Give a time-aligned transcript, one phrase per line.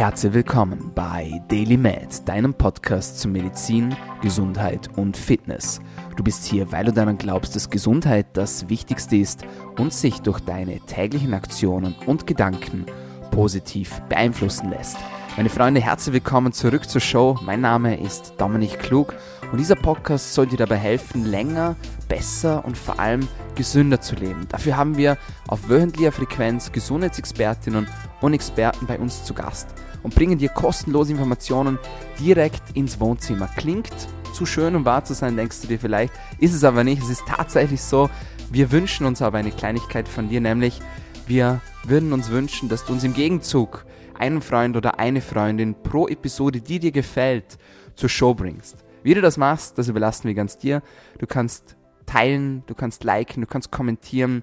[0.00, 5.78] Herzlich willkommen bei Daily Med, deinem Podcast zu Medizin, Gesundheit und Fitness.
[6.16, 9.42] Du bist hier, weil du daran glaubst, dass Gesundheit das Wichtigste ist
[9.76, 12.86] und sich durch deine täglichen Aktionen und Gedanken
[13.30, 14.96] positiv beeinflussen lässt.
[15.36, 17.38] Meine Freunde, herzlich willkommen zurück zur Show.
[17.42, 19.14] Mein Name ist Dominik Klug
[19.52, 21.76] und dieser Podcast soll dir dabei helfen, länger,
[22.08, 24.46] besser und vor allem gesünder zu leben.
[24.48, 27.86] Dafür haben wir auf wöchentlicher Frequenz Gesundheitsexpertinnen
[28.22, 29.68] und Experten bei uns zu Gast
[30.02, 31.78] und bringen dir kostenlose Informationen
[32.18, 33.48] direkt ins Wohnzimmer.
[33.56, 33.92] Klingt
[34.32, 37.02] zu schön, um wahr zu sein, denkst du dir vielleicht, ist es aber nicht.
[37.02, 38.08] Es ist tatsächlich so.
[38.50, 40.80] Wir wünschen uns aber eine Kleinigkeit von dir, nämlich
[41.26, 43.84] wir würden uns wünschen, dass du uns im Gegenzug
[44.18, 47.58] einen Freund oder eine Freundin pro Episode, die dir gefällt,
[47.94, 48.84] zur Show bringst.
[49.02, 50.82] Wie du das machst, das überlassen wir ganz dir.
[51.18, 54.42] Du kannst teilen, du kannst liken, du kannst kommentieren,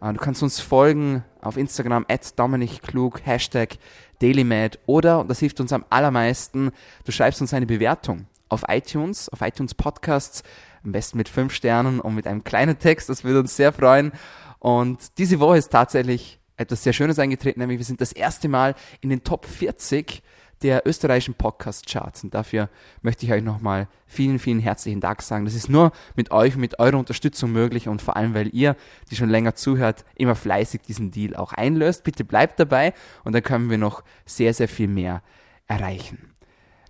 [0.00, 2.34] äh, du kannst uns folgen auf Instagram at
[2.82, 3.76] Klug, Hashtag
[4.20, 6.70] DailyMad oder, und das hilft uns am allermeisten,
[7.04, 10.42] du schreibst uns eine Bewertung auf iTunes, auf iTunes Podcasts,
[10.84, 14.12] am besten mit fünf Sternen und mit einem kleinen Text, das würde uns sehr freuen.
[14.58, 18.74] Und diese Woche ist tatsächlich etwas sehr Schönes eingetreten, nämlich wir sind das erste Mal
[19.00, 20.22] in den Top 40
[20.62, 22.24] der österreichischen Podcast-Charts.
[22.24, 22.68] Und dafür
[23.02, 25.44] möchte ich euch nochmal vielen, vielen herzlichen Dank sagen.
[25.44, 28.76] Das ist nur mit euch mit eurer Unterstützung möglich und vor allem, weil ihr,
[29.10, 32.04] die schon länger zuhört, immer fleißig diesen Deal auch einlöst.
[32.04, 32.92] Bitte bleibt dabei
[33.24, 35.22] und dann können wir noch sehr, sehr viel mehr
[35.66, 36.34] erreichen.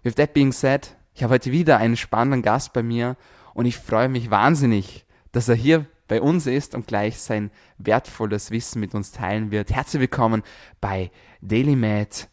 [0.03, 3.17] With that being said, ich habe heute wieder einen spannenden Gast bei mir
[3.55, 8.51] und ich freue mich wahnsinnig, dass er hier bei uns ist und gleich sein wertvolles
[8.51, 9.71] Wissen mit uns teilen wird.
[9.71, 10.43] Herzlich willkommen
[10.81, 11.11] bei
[11.43, 12.29] Daily Med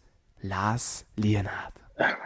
[0.47, 1.73] Lars Lienhardt.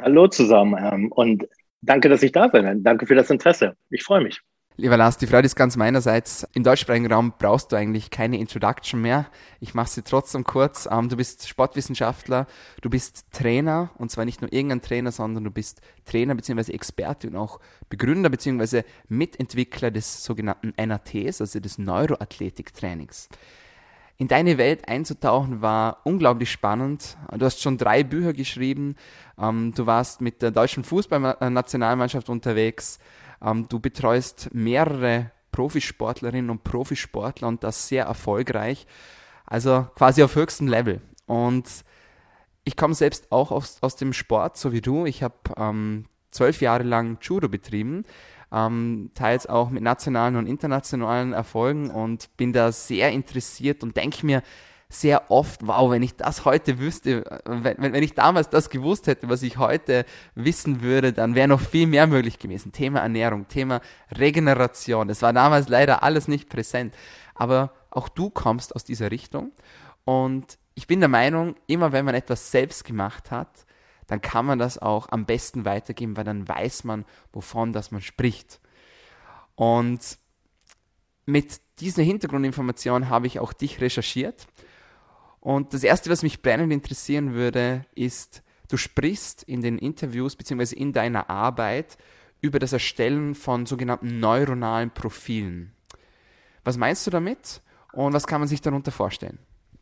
[0.02, 1.48] Hallo zusammen ähm, und
[1.82, 2.84] danke, dass ich da bin.
[2.84, 3.76] Danke für das Interesse.
[3.90, 4.42] Ich freue mich.
[4.76, 6.48] Lieber Lars, die Freude ist ganz meinerseits.
[6.54, 9.28] Im deutschsprachigen Raum brauchst du eigentlich keine Introduction mehr.
[9.60, 10.88] Ich mache sie trotzdem kurz.
[10.90, 12.48] Ähm, du bist Sportwissenschaftler,
[12.82, 16.72] du bist Trainer und zwar nicht nur irgendein Trainer, sondern du bist Trainer bzw.
[16.72, 18.84] Experte und auch Begründer bzw.
[19.08, 23.30] Mitentwickler des sogenannten NATs, also des Neuroathletiktrainings
[24.20, 27.18] in deine Welt einzutauchen war unglaublich spannend.
[27.32, 28.96] Du hast schon drei Bücher geschrieben.
[29.40, 33.00] Ähm, du warst mit der deutschen Fußballnationalmannschaft unterwegs.
[33.42, 38.86] Ähm, du betreust mehrere Profisportlerinnen und Profisportler und das sehr erfolgreich.
[39.46, 41.00] Also quasi auf höchstem Level.
[41.26, 41.66] Und
[42.66, 45.06] ich komme selbst auch aus, aus dem Sport, so wie du.
[45.06, 48.04] Ich habe ähm, zwölf Jahre lang Judo betrieben
[48.52, 54.26] ähm, teils auch mit nationalen und internationalen Erfolgen und bin da sehr interessiert und denke
[54.26, 54.44] mir
[54.92, 59.30] sehr oft, wow, wenn ich das heute wüsste, wenn, wenn ich damals das gewusst hätte,
[59.30, 62.72] was ich heute wissen würde, dann wäre noch viel mehr möglich gewesen.
[62.72, 65.08] Thema Ernährung, Thema Regeneration.
[65.08, 66.96] Das war damals leider alles nicht präsent.
[67.36, 69.52] Aber auch du kommst aus dieser Richtung.
[70.06, 73.68] Und ich bin der Meinung, immer wenn man etwas selbst gemacht hat,
[74.10, 78.02] dann kann man das auch am besten weitergeben, weil dann weiß man, wovon das man
[78.02, 78.60] spricht.
[79.56, 80.18] Und
[81.26, 84.48] mit dieser Hintergrundinformation habe ich auch dich recherchiert.
[85.40, 90.76] Und das Erste, was mich brennend interessieren würde, ist, du sprichst in den Interviews bzw.
[90.76, 91.98] in deiner Arbeit
[92.42, 95.74] über das Erstellen von sogenannten neuronalen Profilen.
[96.64, 97.62] Was meinst du damit
[97.94, 99.40] und was kann man sich darunter vorstellen?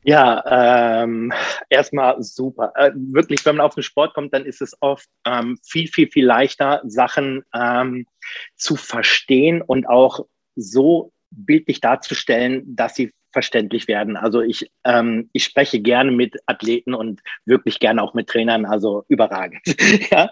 [0.07, 1.33] Ja, ähm,
[1.69, 2.71] erstmal super.
[2.75, 6.09] Äh, wirklich, wenn man auf den Sport kommt, dann ist es oft ähm, viel, viel,
[6.09, 8.07] viel leichter, Sachen ähm,
[8.55, 10.25] zu verstehen und auch
[10.55, 14.15] so bildlich darzustellen, dass sie verständlich werden.
[14.15, 19.03] Also ich, ähm, ich spreche gerne mit Athleten und wirklich gerne auch mit Trainern, also
[19.09, 19.59] überragend.
[20.09, 20.29] ja?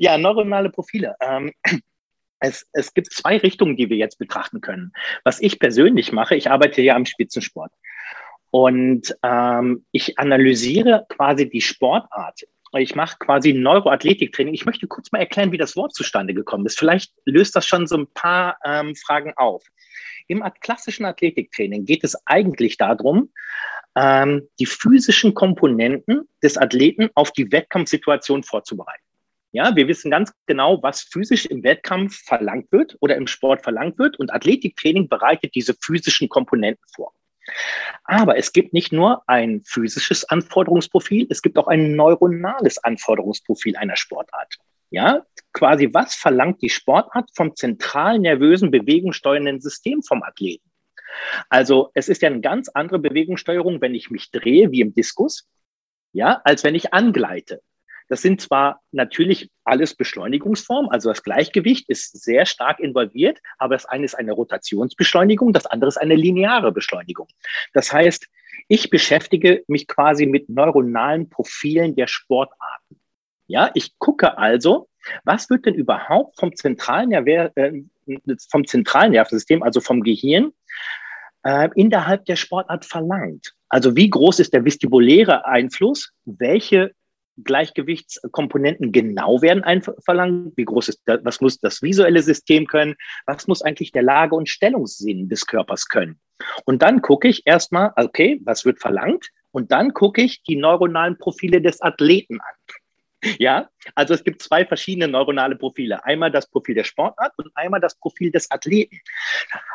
[0.00, 1.16] ja, neuronale Profile.
[1.22, 1.50] Ähm,
[2.40, 4.92] es, es gibt zwei Richtungen, die wir jetzt betrachten können.
[5.24, 7.72] Was ich persönlich mache, ich arbeite ja am Spitzensport.
[8.54, 12.42] Und ähm, ich analysiere quasi die Sportart.
[12.78, 14.54] Ich mache quasi Neuroathletiktraining.
[14.54, 16.78] Ich möchte kurz mal erklären, wie das Wort zustande gekommen ist.
[16.78, 19.64] Vielleicht löst das schon so ein paar ähm, Fragen auf.
[20.28, 23.32] Im klassischen Athletiktraining geht es eigentlich darum,
[23.96, 29.02] ähm, die physischen Komponenten des Athleten auf die Wettkampfsituation vorzubereiten.
[29.50, 33.98] Ja, wir wissen ganz genau, was physisch im Wettkampf verlangt wird oder im Sport verlangt
[33.98, 37.12] wird und Athletiktraining bereitet diese physischen Komponenten vor.
[38.04, 43.96] Aber es gibt nicht nur ein physisches Anforderungsprofil, es gibt auch ein neuronales Anforderungsprofil einer
[43.96, 44.56] Sportart.
[44.90, 50.70] Ja, quasi was verlangt die Sportart vom zentral nervösen bewegungssteuernden System vom Athleten?
[51.48, 55.48] Also es ist ja eine ganz andere Bewegungssteuerung, wenn ich mich drehe wie im Diskus,
[56.12, 57.60] ja, als wenn ich angleite.
[58.14, 63.86] Das sind zwar natürlich alles Beschleunigungsformen, also das Gleichgewicht ist sehr stark involviert, aber das
[63.86, 67.26] eine ist eine Rotationsbeschleunigung, das andere ist eine lineare Beschleunigung.
[67.72, 68.28] Das heißt,
[68.68, 73.00] ich beschäftige mich quasi mit neuronalen Profilen der Sportarten.
[73.48, 74.88] Ja, ich gucke also,
[75.24, 77.82] was wird denn überhaupt vom zentralen, Nerv äh,
[78.48, 80.52] vom zentralen Nervensystem, also vom Gehirn,
[81.42, 83.54] äh, innerhalb der Sportart verlangt?
[83.68, 86.12] Also wie groß ist der vestibuläre Einfluss?
[86.26, 86.94] Welche
[87.42, 90.52] Gleichgewichtskomponenten genau werden verlangt?
[90.56, 92.94] Wie groß ist das, was muss das visuelle System können?
[93.26, 96.20] Was muss eigentlich der Lage- und Stellungssinn des Körpers können?
[96.64, 99.28] Und dann gucke ich erstmal, okay, was wird verlangt?
[99.50, 102.54] Und dann gucke ich die neuronalen Profile des Athleten an.
[103.38, 106.04] Ja, also es gibt zwei verschiedene neuronale Profile.
[106.04, 109.00] Einmal das Profil der Sportart und einmal das Profil des Athleten.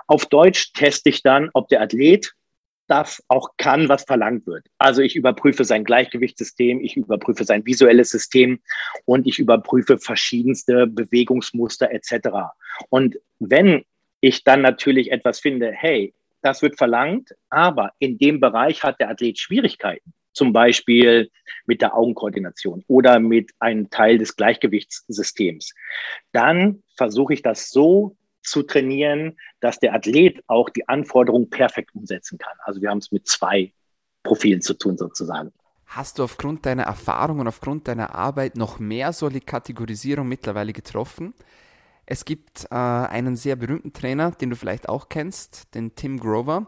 [0.05, 2.31] Auf Deutsch teste ich dann, ob der Athlet
[2.89, 4.65] das auch kann, was verlangt wird.
[4.77, 8.59] Also ich überprüfe sein Gleichgewichtssystem, ich überprüfe sein visuelles System
[9.05, 12.29] und ich überprüfe verschiedenste Bewegungsmuster etc.
[12.89, 13.85] Und wenn
[14.21, 19.09] ich dann natürlich etwas finde, hey, das wird verlangt, aber in dem Bereich hat der
[19.09, 21.29] Athlet Schwierigkeiten, zum Beispiel
[21.65, 25.75] mit der Augenkoordination oder mit einem Teil des Gleichgewichtssystems,
[26.31, 32.37] dann versuche ich das so zu trainieren, dass der Athlet auch die Anforderungen perfekt umsetzen
[32.37, 32.57] kann.
[32.63, 33.73] Also wir haben es mit zwei
[34.23, 35.51] Profilen zu tun sozusagen.
[35.85, 41.33] Hast du aufgrund deiner Erfahrung und aufgrund deiner Arbeit noch mehr solche Kategorisierung mittlerweile getroffen?
[42.05, 46.67] Es gibt äh, einen sehr berühmten Trainer, den du vielleicht auch kennst, den Tim Grover,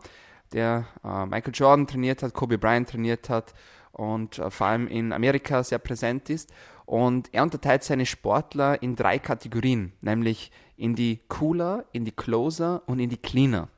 [0.54, 3.54] der äh, Michael Jordan trainiert hat, Kobe Bryant trainiert hat
[3.92, 6.52] und äh, vor allem in Amerika sehr präsent ist.
[6.86, 10.52] Und er unterteilt seine Sportler in drei Kategorien, nämlich
[10.82, 13.70] in die Cooler, in die Closer und in die Cleaner.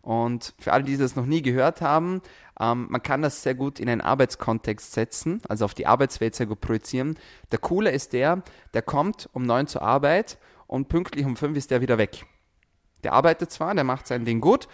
[0.00, 2.22] Und für alle, die das noch nie gehört haben,
[2.58, 6.46] ähm, man kann das sehr gut in einen Arbeitskontext setzen, also auf die Arbeitswelt sehr
[6.46, 7.18] gut projizieren.
[7.52, 8.42] Der Cooler ist der,
[8.72, 12.24] der kommt um neun zur Arbeit und pünktlich um fünf ist der wieder weg.
[13.04, 14.68] Der arbeitet zwar, der macht sein Ding gut,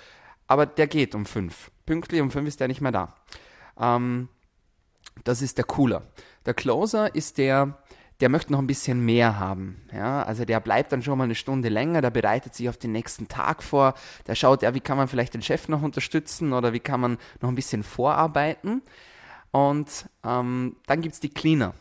[0.47, 1.73] aber der geht um fünf.
[1.87, 3.15] Pünktlich um fünf ist der nicht mehr da.
[3.79, 4.29] Ähm,
[5.25, 6.03] das ist der Cooler.
[6.47, 7.79] Der Closer ist der,
[8.21, 9.83] der möchte noch ein bisschen mehr haben.
[9.93, 12.93] Ja, also der bleibt dann schon mal eine Stunde länger, der bereitet sich auf den
[12.93, 13.95] nächsten Tag vor,
[14.27, 17.19] der schaut, ja, wie kann man vielleicht den Chef noch unterstützen oder wie kann man
[17.41, 18.83] noch ein bisschen vorarbeiten.
[19.51, 21.75] Und ähm, dann gibt es die Cleaner.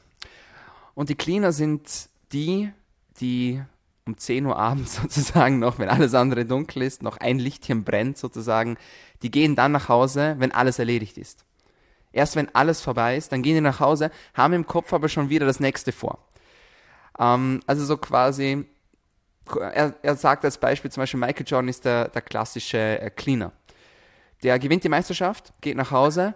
[0.95, 2.71] Und die Cleaner sind die,
[3.19, 3.61] die
[4.05, 8.17] um 10 Uhr abends sozusagen noch, wenn alles andere dunkel ist, noch ein Lichtchen brennt
[8.17, 8.77] sozusagen,
[9.21, 11.45] die gehen dann nach Hause, wenn alles erledigt ist.
[12.13, 15.29] Erst wenn alles vorbei ist, dann gehen die nach Hause, haben im Kopf aber schon
[15.29, 16.19] wieder das nächste vor.
[17.19, 18.65] Ähm, also so quasi,
[19.59, 23.51] er, er sagt als Beispiel zum Beispiel, Michael Jordan ist der, der klassische äh, Cleaner.
[24.43, 26.35] Der gewinnt die Meisterschaft, geht nach Hause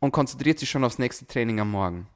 [0.00, 2.08] und konzentriert sich schon aufs nächste Training am Morgen.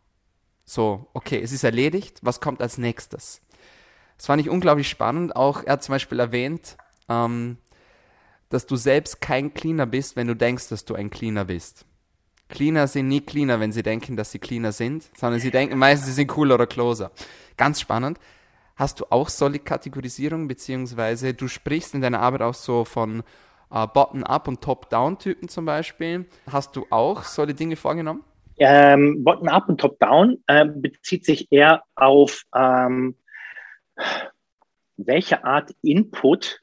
[0.65, 3.41] So, okay, es ist erledigt, was kommt als nächstes?
[4.17, 5.35] Das fand ich unglaublich spannend.
[5.35, 6.77] Auch er hat zum Beispiel erwähnt,
[7.09, 7.57] ähm,
[8.49, 11.87] dass du selbst kein Cleaner bist, wenn du denkst, dass du ein Cleaner bist.
[12.51, 16.09] Cleaner sind nie cleaner, wenn sie denken, dass sie cleaner sind, sondern sie denken meistens,
[16.09, 17.11] sie sind cooler oder closer.
[17.57, 18.19] Ganz spannend.
[18.77, 23.23] Hast du auch solche Kategorisierung, beziehungsweise du sprichst in deiner Arbeit auch so von
[23.71, 26.27] äh, Bottom-up und Top-down-Typen zum Beispiel.
[26.51, 28.25] Hast du auch solche Dinge vorgenommen?
[28.59, 33.17] Ähm, Bottom-up und Top-down äh, bezieht sich eher auf ähm,
[34.97, 36.60] welche Art Input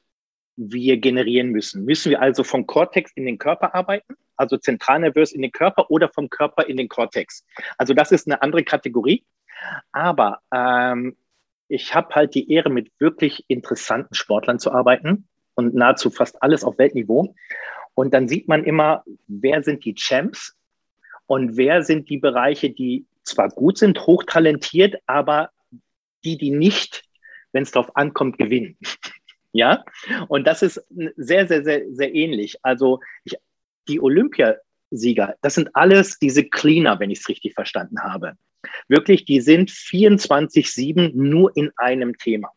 [0.58, 1.84] wir generieren müssen.
[1.84, 4.16] Müssen wir also vom Cortex in den Körper arbeiten?
[4.38, 7.44] also zentralnervös in den Körper oder vom Körper in den Cortex.
[7.76, 9.24] Also das ist eine andere Kategorie.
[9.92, 11.16] Aber ähm,
[11.68, 16.64] ich habe halt die Ehre, mit wirklich interessanten Sportlern zu arbeiten und nahezu fast alles
[16.64, 17.34] auf Weltniveau.
[17.94, 20.56] Und dann sieht man immer, wer sind die Champs
[21.26, 25.50] und wer sind die Bereiche, die zwar gut sind, hochtalentiert, aber
[26.24, 27.04] die, die nicht,
[27.52, 28.78] wenn es darauf ankommt, gewinnen.
[29.58, 29.84] Ja,
[30.28, 30.80] und das ist
[31.16, 32.58] sehr, sehr, sehr, sehr ähnlich.
[32.62, 33.34] Also ich
[33.88, 38.34] die Olympiasieger, das sind alles diese Cleaner, wenn ich es richtig verstanden habe.
[38.86, 42.52] Wirklich, die sind 24-7 nur in einem Thema.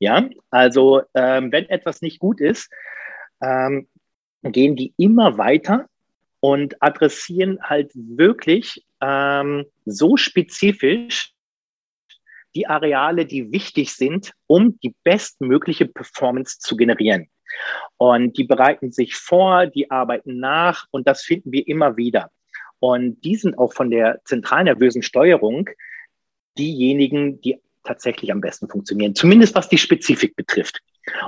[0.00, 2.72] Ja, also ähm, wenn etwas nicht gut ist,
[3.40, 3.86] ähm,
[4.42, 5.86] gehen die immer weiter
[6.40, 11.35] und adressieren halt wirklich ähm, so spezifisch
[12.56, 17.28] die Areale, die wichtig sind, um die bestmögliche Performance zu generieren.
[17.98, 22.30] Und die bereiten sich vor, die arbeiten nach und das finden wir immer wieder.
[22.78, 25.68] Und die sind auch von der zentralnervösen Steuerung
[26.58, 30.80] diejenigen, die tatsächlich am besten funktionieren, zumindest was die Spezifik betrifft.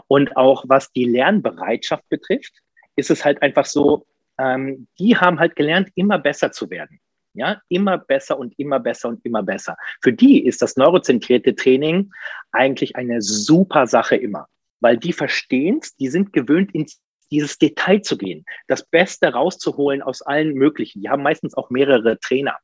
[0.08, 2.54] Und auch was die Lernbereitschaft betrifft,
[2.96, 4.06] ist es halt einfach so,
[4.38, 7.00] ähm, die haben halt gelernt, immer besser zu werden.
[7.34, 9.76] Ja, immer besser und immer besser und immer besser.
[10.02, 12.10] Für die ist das neurozentrierte Training
[12.52, 14.48] eigentlich eine super Sache immer
[14.80, 20.00] weil die verstehen es, die sind gewöhnt, ins dieses Detail zu gehen, das Beste rauszuholen
[20.00, 21.02] aus allen möglichen.
[21.02, 22.56] Die haben meistens auch mehrere Trainer.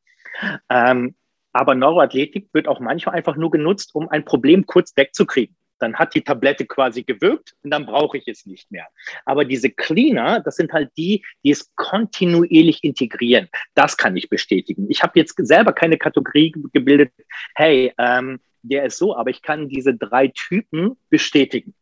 [0.71, 1.15] Ähm,
[1.53, 5.55] Aber Neuroathletik wird auch manchmal einfach nur genutzt, um ein Problem kurz wegzukriegen.
[5.79, 8.87] Dann hat die Tablette quasi gewirkt und dann brauche ich es nicht mehr.
[9.25, 13.49] Aber diese Cleaner, das sind halt die, die es kontinuierlich integrieren.
[13.75, 14.87] Das kann ich bestätigen.
[14.89, 17.13] Ich habe jetzt selber keine Kategorie gebildet,
[17.55, 21.75] hey, ähm, der ist so, aber ich kann diese drei Typen bestätigen.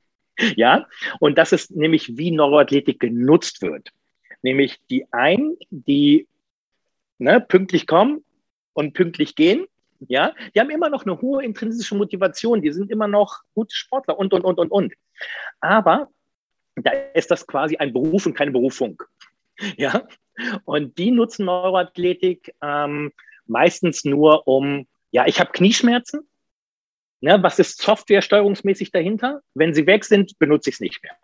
[0.57, 0.87] Ja,
[1.21, 3.91] und das ist nämlich, wie Neuroathletik genutzt wird.
[4.43, 6.27] Nämlich die einen, die
[7.19, 8.25] ne, pünktlich kommen
[8.73, 9.67] und pünktlich gehen.
[10.09, 14.19] Ja, die haben immer noch eine hohe intrinsische Motivation, die sind immer noch gute Sportler
[14.19, 14.95] und, und, und, und, und.
[15.61, 16.09] Aber
[16.77, 19.03] da ist das quasi ein Beruf und keine Berufung.
[19.77, 20.09] Ja,
[20.65, 23.13] und die nutzen Neuroathletik ähm,
[23.47, 26.29] meistens nur um, ja, ich habe Knieschmerzen.
[27.21, 29.43] Ne, was ist softwaresteuerungsmäßig dahinter?
[29.55, 31.17] Wenn sie weg sind, benutze ich es nicht mehr.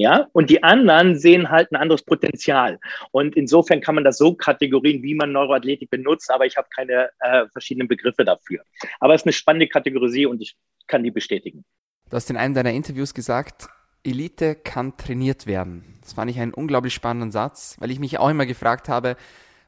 [0.00, 2.78] Ja, und die anderen sehen halt ein anderes Potenzial.
[3.10, 7.10] Und insofern kann man das so kategorien, wie man Neuroathletik benutzt, aber ich habe keine
[7.18, 8.62] äh, verschiedenen Begriffe dafür.
[8.98, 11.66] Aber es ist eine spannende Kategorie und ich kann die bestätigen.
[12.08, 13.68] Du hast in einem deiner Interviews gesagt,
[14.02, 15.98] Elite kann trainiert werden.
[16.00, 19.18] Das fand ich einen unglaublich spannenden Satz, weil ich mich auch immer gefragt habe,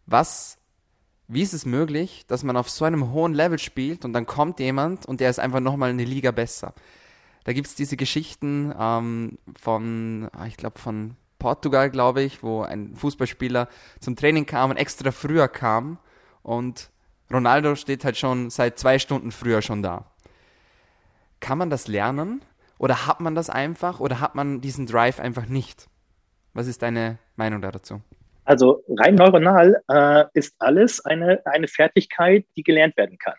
[0.06, 0.56] was,
[1.28, 4.60] wie ist es möglich, dass man auf so einem hohen Level spielt und dann kommt
[4.60, 6.72] jemand und der ist einfach nochmal eine Liga besser.
[7.44, 12.62] Da gibt es diese Geschichten ähm, von, ah, ich glaube, von Portugal, glaube ich, wo
[12.62, 13.68] ein Fußballspieler
[13.98, 15.98] zum Training kam und extra früher kam
[16.42, 16.90] und
[17.32, 20.06] Ronaldo steht halt schon seit zwei Stunden früher schon da.
[21.40, 22.42] Kann man das lernen
[22.78, 25.88] oder hat man das einfach oder hat man diesen Drive einfach nicht?
[26.54, 28.02] Was ist deine Meinung dazu?
[28.44, 33.36] Also rein neuronal äh, ist alles eine, eine Fertigkeit, die gelernt werden kann.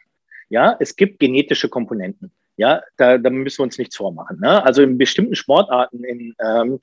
[0.49, 2.31] Ja, es gibt genetische Komponenten.
[2.55, 4.39] Ja, da, da müssen wir uns nichts vormachen.
[4.39, 4.63] Ne?
[4.63, 6.79] Also in bestimmten Sportarten, in ähm,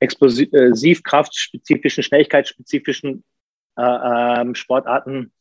[0.00, 3.24] explosivkraftspezifischen, schnelligkeitsspezifischen
[3.76, 5.32] äh, ähm, Sportarten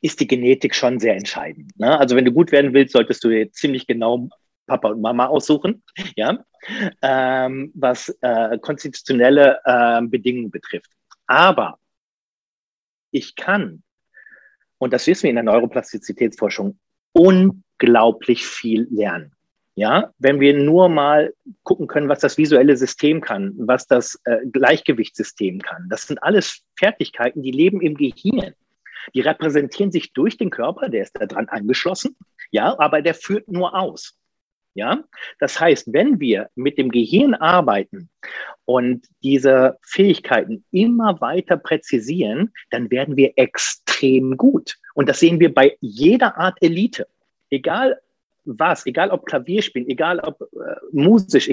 [0.00, 1.78] ist die Genetik schon sehr entscheidend.
[1.78, 1.98] Ne?
[1.98, 4.28] Also wenn du gut werden willst, solltest du jetzt ziemlich genau
[4.66, 5.82] Papa und Mama aussuchen,
[6.16, 6.44] ja,
[7.02, 10.90] ähm, was äh, konstitutionelle äh, Bedingungen betrifft.
[11.26, 11.78] Aber
[13.10, 13.82] ich kann,
[14.78, 16.78] und das wissen wir in der Neuroplastizitätsforschung,
[17.14, 19.32] unglaublich viel lernen.
[19.76, 24.38] Ja, wenn wir nur mal gucken können, was das visuelle System kann, was das äh,
[24.52, 25.88] Gleichgewichtssystem kann.
[25.88, 28.54] Das sind alles Fertigkeiten, die leben im Gehirn.
[29.14, 32.16] Die repräsentieren sich durch den Körper, der ist da dran angeschlossen.
[32.52, 34.16] Ja, aber der führt nur aus.
[34.74, 35.04] Ja,
[35.38, 38.10] das heißt, wenn wir mit dem Gehirn arbeiten
[38.64, 44.76] und diese Fähigkeiten immer weiter präzisieren, dann werden wir extrem gut.
[44.94, 47.06] Und das sehen wir bei jeder Art Elite
[47.50, 48.00] egal
[48.44, 51.48] was, egal ob Klavier spielen, egal ob äh, musisch,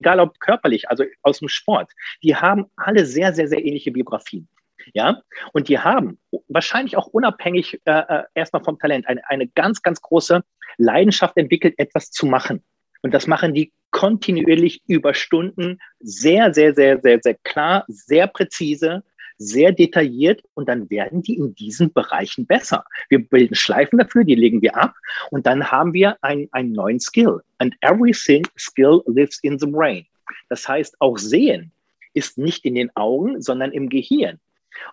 [0.00, 1.90] egal ob körperlich, also aus dem Sport,
[2.22, 4.48] die haben alle sehr, sehr, sehr ähnliche Biografien.
[4.94, 6.18] Ja, und die haben
[6.48, 10.42] wahrscheinlich auch unabhängig äh, äh, erstmal vom Talent eine, eine ganz, ganz große
[10.76, 12.64] Leidenschaft entwickelt, etwas zu machen.
[13.02, 19.04] Und das machen die kontinuierlich über Stunden sehr, sehr, sehr, sehr, sehr klar, sehr präzise
[19.42, 22.84] sehr detailliert und dann werden die in diesen Bereichen besser.
[23.08, 24.94] Wir bilden Schleifen dafür, die legen wir ab
[25.30, 27.40] und dann haben wir ein, einen neuen Skill.
[27.58, 30.06] And every skill lives in the brain.
[30.48, 31.72] Das heißt, auch sehen
[32.14, 34.38] ist nicht in den Augen, sondern im Gehirn.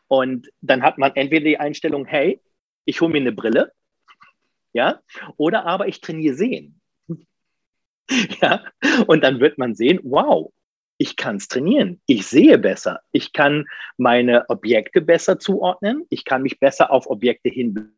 [0.07, 2.41] Und dann hat man entweder die Einstellung, hey,
[2.85, 3.71] ich hole mir eine Brille,
[4.73, 4.99] ja,
[5.37, 6.79] oder aber ich trainiere sehen.
[8.41, 8.63] ja,
[9.07, 10.51] und dann wird man sehen, wow,
[10.99, 12.01] ich kann es trainieren.
[12.05, 12.99] Ich sehe besser.
[13.13, 13.65] Ich kann
[13.97, 16.05] meine Objekte besser zuordnen.
[16.09, 17.95] Ich kann mich besser auf Objekte hin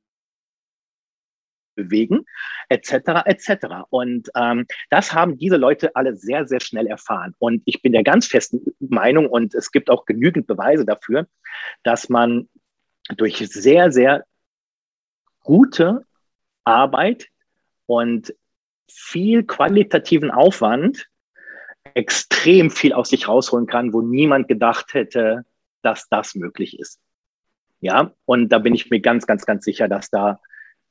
[1.75, 2.25] bewegen,
[2.69, 3.65] etc., etc.
[3.89, 7.33] Und ähm, das haben diese Leute alle sehr, sehr schnell erfahren.
[7.39, 11.27] Und ich bin der ganz festen Meinung, und es gibt auch genügend Beweise dafür,
[11.81, 12.49] dass man
[13.17, 14.25] durch sehr, sehr
[15.39, 16.05] gute
[16.65, 17.29] Arbeit
[17.87, 18.35] und
[18.87, 21.07] viel qualitativen Aufwand
[21.95, 25.45] extrem viel aus sich rausholen kann, wo niemand gedacht hätte,
[25.81, 26.99] dass das möglich ist.
[27.79, 30.39] Ja, und da bin ich mir ganz, ganz, ganz sicher, dass da,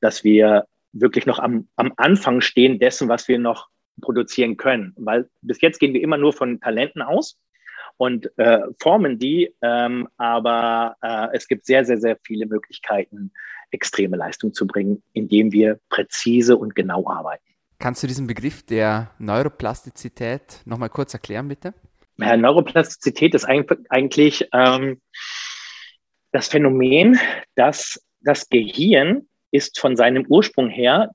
[0.01, 3.69] dass wir wirklich noch am, am Anfang stehen dessen, was wir noch
[4.01, 4.93] produzieren können.
[4.97, 7.39] Weil bis jetzt gehen wir immer nur von Talenten aus
[7.97, 13.31] und äh, formen die, ähm, aber äh, es gibt sehr, sehr, sehr viele Möglichkeiten,
[13.71, 17.50] extreme Leistung zu bringen, indem wir präzise und genau arbeiten.
[17.81, 21.73] Kannst du diesen Begriff der Neuroplastizität nochmal kurz erklären, bitte?
[22.19, 25.01] Ja, Neuroplastizität ist eigentlich ähm,
[26.31, 27.19] das Phänomen,
[27.55, 31.11] dass das Gehirn ist von seinem Ursprung her,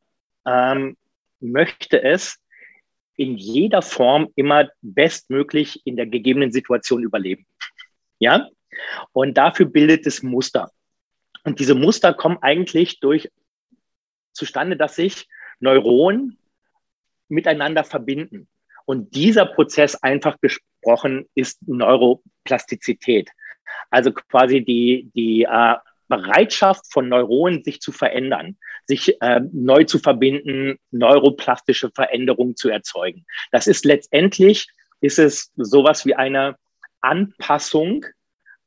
[0.48, 0.98] ähm,
[1.40, 2.38] möchte es
[3.16, 7.46] in jeder Form immer bestmöglich in der gegebenen Situation überleben.
[8.18, 8.50] Ja?
[9.12, 10.72] Und dafür bildet es Muster.
[11.44, 13.30] Und diese Muster kommen eigentlich durch
[14.34, 15.28] zustande, dass sich
[15.60, 16.40] Neuronen
[17.28, 18.48] miteinander verbinden.
[18.86, 23.30] Und dieser Prozess, einfach gesprochen, ist Neuroplastizität.
[23.90, 25.76] Also quasi die, die äh,
[26.08, 33.26] Bereitschaft von Neuronen, sich zu verändern, sich äh, neu zu verbinden, neuroplastische Veränderungen zu erzeugen.
[33.52, 34.68] Das ist letztendlich,
[35.02, 36.56] ist es sowas wie eine
[37.02, 38.06] Anpassung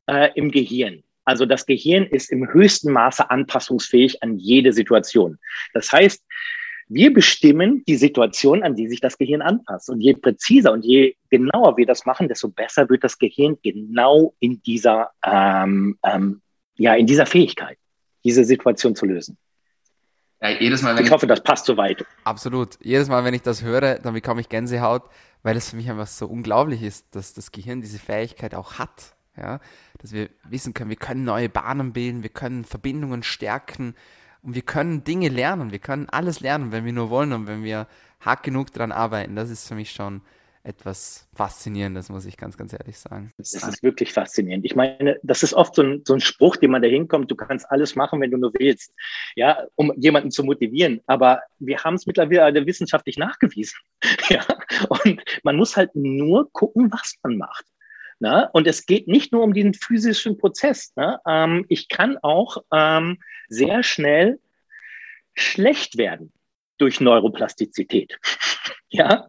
[0.07, 1.03] äh, im Gehirn.
[1.23, 5.37] Also das Gehirn ist im höchsten Maße anpassungsfähig an jede Situation.
[5.73, 6.23] Das heißt,
[6.89, 9.89] wir bestimmen die Situation, an die sich das Gehirn anpasst.
[9.89, 14.33] Und je präziser und je genauer wir das machen, desto besser wird das Gehirn genau
[14.39, 16.41] in dieser, ähm, ähm,
[16.77, 17.77] ja, in dieser Fähigkeit,
[18.23, 19.37] diese Situation zu lösen.
[20.41, 22.03] Ja, jedes Mal, wenn ich hoffe, das passt soweit.
[22.23, 22.77] Absolut.
[22.81, 25.03] Jedes Mal, wenn ich das höre, dann bekomme ich Gänsehaut,
[25.43, 29.15] weil es für mich einfach so unglaublich ist, dass das Gehirn diese Fähigkeit auch hat.
[29.37, 29.59] Ja?
[29.99, 33.95] Dass wir wissen können, wir können neue Bahnen bilden, wir können Verbindungen stärken,
[34.41, 37.63] und wir können Dinge lernen, wir können alles lernen, wenn wir nur wollen und wenn
[37.63, 37.87] wir
[38.19, 39.35] hart genug daran arbeiten.
[39.35, 40.21] Das ist für mich schon
[40.63, 43.31] etwas Faszinierendes, muss ich ganz, ganz ehrlich sagen.
[43.37, 44.65] Das ist wirklich faszinierend.
[44.65, 47.35] Ich meine, das ist oft so ein, so ein Spruch, den man da hinkommt, du
[47.35, 48.93] kannst alles machen, wenn du nur willst,
[49.35, 51.01] ja, um jemanden zu motivieren.
[51.07, 53.79] Aber wir haben es mittlerweile wissenschaftlich nachgewiesen.
[54.29, 54.45] ja,
[54.89, 57.65] und man muss halt nur gucken, was man macht.
[58.19, 58.49] Na?
[58.51, 60.93] Und es geht nicht nur um diesen physischen Prozess.
[60.95, 61.19] Ne?
[61.25, 64.39] Ähm, ich kann auch ähm, sehr schnell
[65.35, 66.33] schlecht werden
[66.77, 68.17] durch Neuroplastizität.
[68.89, 69.27] ja.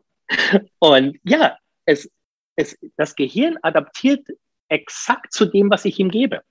[0.80, 2.10] Und ja, es,
[2.56, 4.26] es, das Gehirn adaptiert
[4.68, 6.42] exakt zu dem, was ich ihm gebe.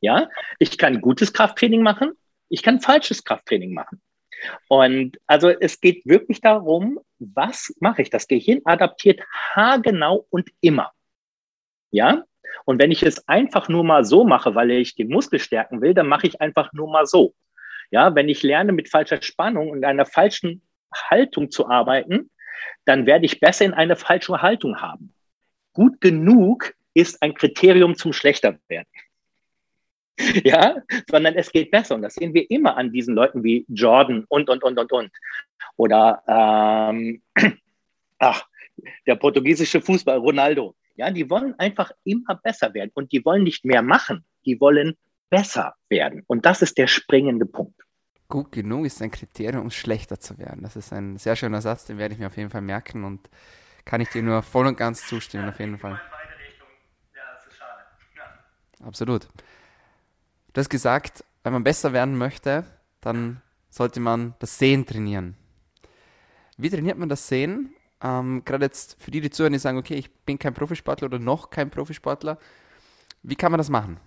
[0.00, 0.28] Ja,
[0.58, 2.12] ich kann gutes Krafttraining machen,
[2.48, 4.00] ich kann falsches Krafttraining machen.
[4.68, 8.10] Und also es geht wirklich darum, was mache ich?
[8.10, 9.20] Das Gehirn adaptiert
[9.54, 10.92] haargenau und immer.
[11.96, 12.24] Ja?
[12.66, 15.94] Und wenn ich es einfach nur mal so mache, weil ich den Muskel stärken will,
[15.94, 17.34] dann mache ich einfach nur mal so.
[17.90, 20.60] Ja, wenn ich lerne, mit falscher Spannung und einer falschen
[20.92, 22.30] Haltung zu arbeiten,
[22.84, 25.14] dann werde ich besser in eine falsche Haltung haben.
[25.72, 28.92] Gut genug ist ein Kriterium zum Schlechterwerden.
[30.44, 30.76] ja,
[31.10, 31.94] sondern es geht besser.
[31.94, 35.10] Und das sehen wir immer an diesen Leuten wie Jordan und, und, und, und, und.
[35.76, 37.22] Oder, ähm,
[38.18, 38.44] ach,
[39.06, 40.74] der portugiesische Fußball, Ronaldo.
[40.96, 44.96] Ja, die wollen einfach immer besser werden und die wollen nicht mehr machen, die wollen
[45.30, 46.22] besser werden.
[46.26, 47.80] Und das ist der springende Punkt.
[48.28, 50.62] Gut genug ist ein Kriterium, um schlechter zu werden.
[50.62, 53.28] Das ist ein sehr schöner Satz, den werde ich mir auf jeden Fall merken und
[53.84, 56.00] kann ich dir nur voll und ganz zustimmen, auf jeden Fall.
[58.82, 59.28] Absolut.
[60.52, 62.64] Du hast gesagt, wenn man besser werden möchte,
[63.00, 65.36] dann sollte man das Sehen trainieren.
[66.56, 67.75] Wie trainiert man das Sehen?
[68.06, 71.18] Ähm, Gerade jetzt für die, die zuhören, die sagen, okay, ich bin kein Profisportler oder
[71.18, 72.38] noch kein Profisportler.
[73.22, 73.98] Wie kann man das machen?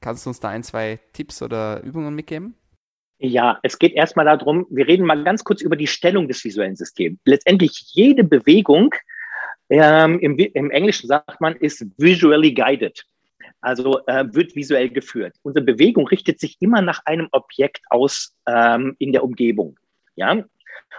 [0.00, 2.54] Kannst du uns da ein, zwei Tipps oder Übungen mitgeben?
[3.18, 6.74] Ja, es geht erstmal darum, wir reden mal ganz kurz über die Stellung des visuellen
[6.74, 7.18] Systems.
[7.24, 8.92] Letztendlich jede Bewegung,
[9.70, 13.04] ähm, im, im, Englischen sagt man, ist visually guided.
[13.60, 15.36] Also äh, wird visuell geführt.
[15.42, 19.78] Unsere Bewegung richtet sich immer nach einem Objekt aus ähm, in der Umgebung.
[20.16, 20.44] Ja,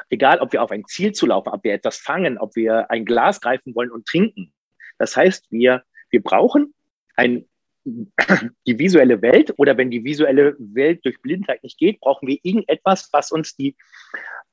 [0.09, 3.41] Egal, ob wir auf ein Ziel zulaufen, ob wir etwas fangen, ob wir ein Glas
[3.41, 4.53] greifen wollen und trinken.
[4.97, 6.73] Das heißt, wir, wir brauchen
[7.15, 7.45] ein,
[7.85, 13.09] die visuelle Welt oder wenn die visuelle Welt durch Blindheit nicht geht, brauchen wir irgendetwas,
[13.11, 13.75] was uns die,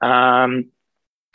[0.03, 0.73] ähm,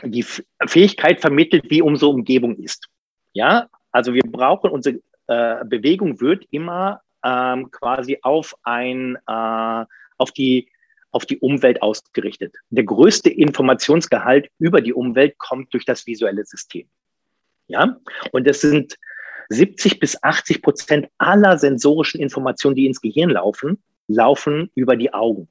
[0.03, 0.25] die
[0.67, 2.87] Fähigkeit vermittelt, wie unsere Umgebung ist.
[3.33, 9.85] Ja, also wir brauchen unsere äh, Bewegung wird immer ähm, quasi auf ein, äh,
[10.17, 10.69] auf die
[11.15, 12.57] auf die Umwelt ausgerichtet.
[12.71, 16.89] Der größte Informationsgehalt über die Umwelt kommt durch das visuelle System.
[17.67, 17.97] Ja,
[18.33, 18.97] und es sind
[19.47, 25.47] 70 bis 80 Prozent aller sensorischen Informationen, die ins Gehirn laufen, laufen über die Augen.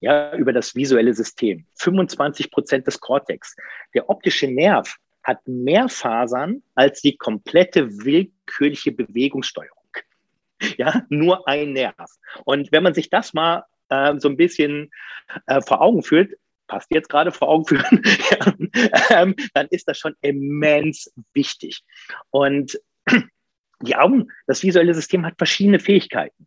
[0.00, 1.66] Ja, über das visuelle System.
[1.74, 3.56] 25 Prozent des Cortex.
[3.94, 9.74] Der optische Nerv hat mehr Fasern als die komplette willkürliche Bewegungssteuerung.
[10.76, 12.08] Ja, nur ein Nerv.
[12.44, 14.90] Und wenn man sich das mal äh, so ein bisschen
[15.46, 16.32] äh, vor Augen führt,
[16.66, 21.82] passt jetzt gerade vor Augen führen, ja, ähm, dann ist das schon immens wichtig.
[22.30, 22.78] Und
[23.82, 26.46] die Augen, das visuelle System hat verschiedene Fähigkeiten.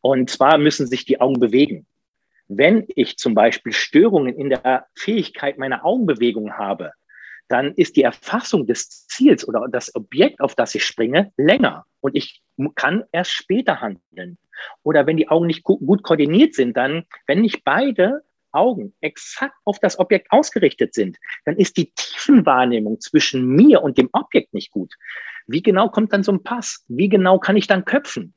[0.00, 1.86] Und zwar müssen sich die Augen bewegen.
[2.46, 6.92] Wenn ich zum Beispiel Störungen in der Fähigkeit meiner Augenbewegung habe,
[7.48, 12.14] dann ist die Erfassung des Ziels oder das Objekt, auf das ich springe, länger und
[12.14, 12.42] ich
[12.74, 14.38] kann erst später handeln.
[14.82, 19.78] Oder wenn die Augen nicht gut koordiniert sind, dann, wenn nicht beide Augen exakt auf
[19.78, 24.94] das Objekt ausgerichtet sind, dann ist die Tiefenwahrnehmung zwischen mir und dem Objekt nicht gut.
[25.46, 26.84] Wie genau kommt dann so ein Pass?
[26.88, 28.34] Wie genau kann ich dann köpfen?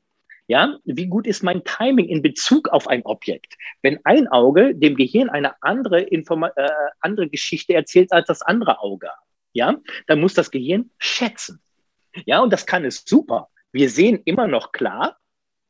[0.48, 3.56] Ja, wie gut ist mein Timing in Bezug auf ein Objekt?
[3.80, 6.68] Wenn ein Auge dem Gehirn eine andere, Informa äh,
[7.00, 9.08] andere Geschichte erzählt als das andere Auge,
[9.52, 9.76] ja,
[10.08, 11.62] dann muss das Gehirn schätzen.
[12.26, 13.48] Ja, und das kann es super.
[13.70, 15.18] Wir sehen immer noch klar,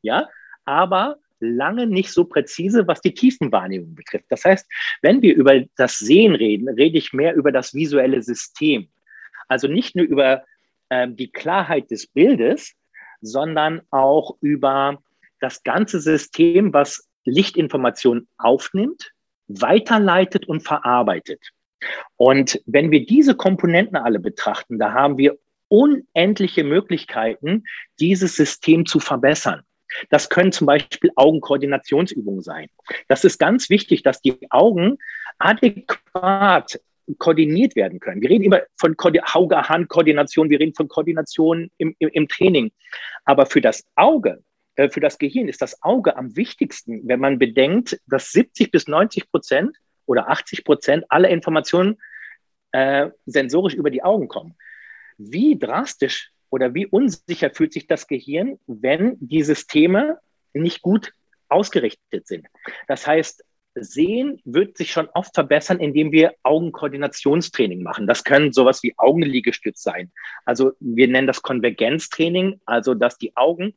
[0.01, 0.29] ja,
[0.65, 4.27] aber lange nicht so präzise, was die Tiefenwahrnehmung betrifft.
[4.29, 4.67] Das heißt,
[5.03, 8.89] wenn wir über das Sehen reden, rede ich mehr über das visuelle System.
[9.49, 10.45] Also nicht nur über
[10.89, 12.75] äh, die Klarheit des Bildes,
[13.21, 15.03] sondern auch über
[15.41, 19.13] das ganze System, was Lichtinformationen aufnimmt,
[19.49, 21.41] weiterleitet und verarbeitet.
[22.17, 25.37] Und wenn wir diese Komponenten alle betrachten, da haben wir
[25.69, 27.65] unendliche Möglichkeiten,
[27.99, 29.63] dieses System zu verbessern.
[30.11, 32.69] Das können zum Beispiel Augenkoordinationsübungen sein.
[33.09, 34.99] Das ist ganz wichtig, dass die Augen
[35.39, 36.81] adäquat
[37.19, 38.23] koordiniert werden können.
[38.23, 42.73] Wir reden immer von Auge-Hand-Koordination, wir reden von Koordination im, im, im, Training.
[43.25, 44.43] Aber für das Auge,
[44.77, 48.87] äh, für das Gehirn ist das Auge am wichtigsten, wenn man bedenkt, dass 70 bis
[48.87, 49.77] 90 Prozent
[50.07, 51.99] oder 80 Prozent aller Informationen
[52.73, 54.55] äh, sensorisch über die Augen kommen.
[55.19, 60.19] Wie drastisch oder wie unsicher fühlt sich das Gehirn, wenn die Systeme
[60.53, 61.15] nicht gut
[61.49, 62.47] ausgerichtet sind?
[62.87, 63.43] Das heißt,
[63.75, 68.07] Sehen wird sich schon oft verbessern, indem wir Augenkoordinationstraining machen.
[68.07, 70.13] Das können sowas wie Augenliegestütz sein.
[70.45, 73.75] Also wir nennen das Konvergenztraining, also dass die Augen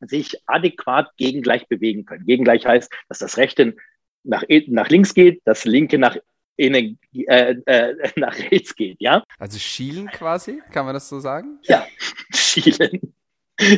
[0.00, 2.24] sich adäquat gegengleich bewegen können.
[2.24, 3.76] Gegengleich heißt, dass das rechte
[4.24, 6.16] nach, nach links geht, das linke nach
[6.58, 9.24] innen, äh, äh, nach rechts geht, ja?
[9.38, 11.58] Also schielen quasi, kann man das so sagen?
[11.62, 11.86] Ja,
[12.34, 13.14] schielen.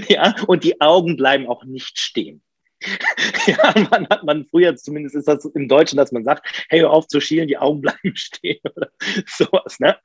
[0.08, 2.42] Ja, und die Augen bleiben auch nicht stehen.
[3.46, 6.90] ja, man hat man früher, zumindest ist das im Deutschen, dass man sagt, hey, hör
[6.90, 8.90] auf zu schielen, die Augen bleiben stehen oder
[9.26, 9.78] sowas.
[9.80, 9.98] Ne?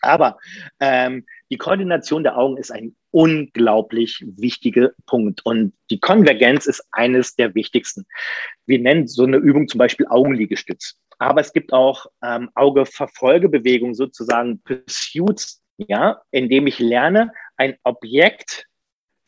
[0.00, 0.38] Aber
[0.80, 7.36] ähm, die Koordination der Augen ist ein unglaublich wichtiger Punkt und die Konvergenz ist eines
[7.36, 8.06] der wichtigsten.
[8.66, 10.96] Wir nennen so eine Übung zum Beispiel Augenliegestütz.
[11.22, 18.66] Aber es gibt auch ähm, Augeverfolgebewegungen, sozusagen Pursuits, ja, indem ich lerne, ein Objekt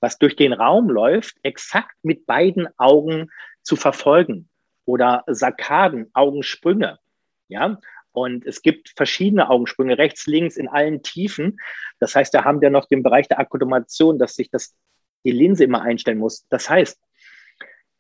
[0.01, 3.31] was durch den Raum läuft, exakt mit beiden Augen
[3.63, 4.49] zu verfolgen
[4.85, 6.99] oder Sarkaden, Augensprünge.
[7.47, 7.79] Ja,
[8.11, 11.59] und es gibt verschiedene Augensprünge, rechts, links, in allen Tiefen.
[12.01, 14.77] Das heißt, da haben wir noch den Bereich der Akkommodation, dass sich das,
[15.25, 16.45] die Linse immer einstellen muss.
[16.49, 17.01] Das heißt,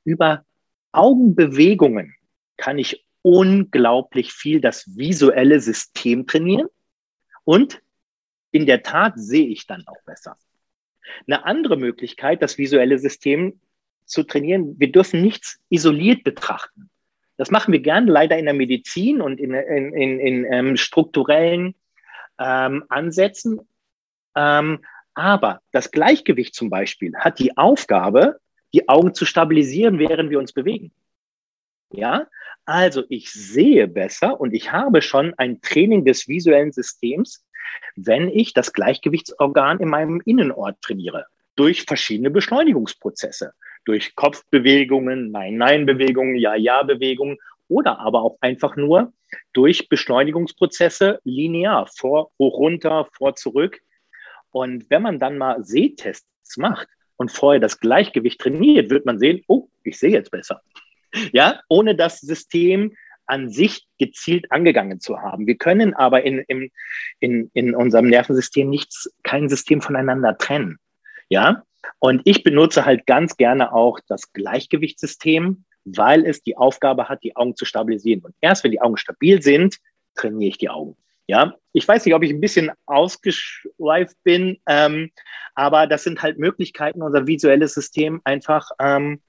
[0.02, 0.44] über
[0.90, 2.16] Augenbewegungen
[2.56, 6.68] kann ich unglaublich viel das visuelle System trainieren
[7.44, 7.80] und
[8.50, 10.36] in der Tat sehe ich dann auch besser.
[11.26, 13.60] Eine andere Möglichkeit, das visuelle System
[14.04, 16.90] zu trainieren, wir dürfen nichts isoliert betrachten.
[17.38, 21.74] Das machen wir gerne leider in der Medizin und in, in, in, in ähm, strukturellen
[22.38, 23.60] ähm, Ansätzen.
[24.36, 24.84] Ähm,
[25.14, 28.38] aber das Gleichgewicht zum Beispiel hat die Aufgabe,
[28.74, 30.92] die Augen zu stabilisieren, während wir uns bewegen.
[31.96, 32.26] Ja,
[32.64, 37.44] also ich sehe besser und ich habe schon ein Training des visuellen Systems,
[37.94, 41.26] wenn ich das Gleichgewichtsorgan in meinem Innenort trainiere.
[41.56, 43.52] Durch verschiedene Beschleunigungsprozesse.
[43.84, 49.12] Durch Kopfbewegungen, Nein-Nein-Bewegungen, Ja-Ja-Bewegungen oder aber auch einfach nur
[49.52, 53.80] durch Beschleunigungsprozesse linear, vor, hoch, runter, vor, zurück.
[54.50, 59.44] Und wenn man dann mal Sehtests macht und vorher das Gleichgewicht trainiert, wird man sehen,
[59.46, 60.60] oh, ich sehe jetzt besser.
[61.32, 62.94] Ja, ohne das System
[63.26, 65.46] an sich gezielt angegangen zu haben.
[65.46, 66.70] Wir können aber in, in,
[67.20, 70.78] in, in unserem Nervensystem nichts, kein System voneinander trennen.
[71.28, 71.62] Ja,
[71.98, 77.36] und ich benutze halt ganz gerne auch das Gleichgewichtssystem, weil es die Aufgabe hat, die
[77.36, 78.22] Augen zu stabilisieren.
[78.22, 79.78] Und erst wenn die Augen stabil sind,
[80.14, 80.96] trainiere ich die Augen.
[81.26, 85.10] Ja, ich weiß nicht, ob ich ein bisschen ausgeschweift bin, ähm,
[85.54, 89.22] aber das sind halt Möglichkeiten, unser visuelles System einfach ähm,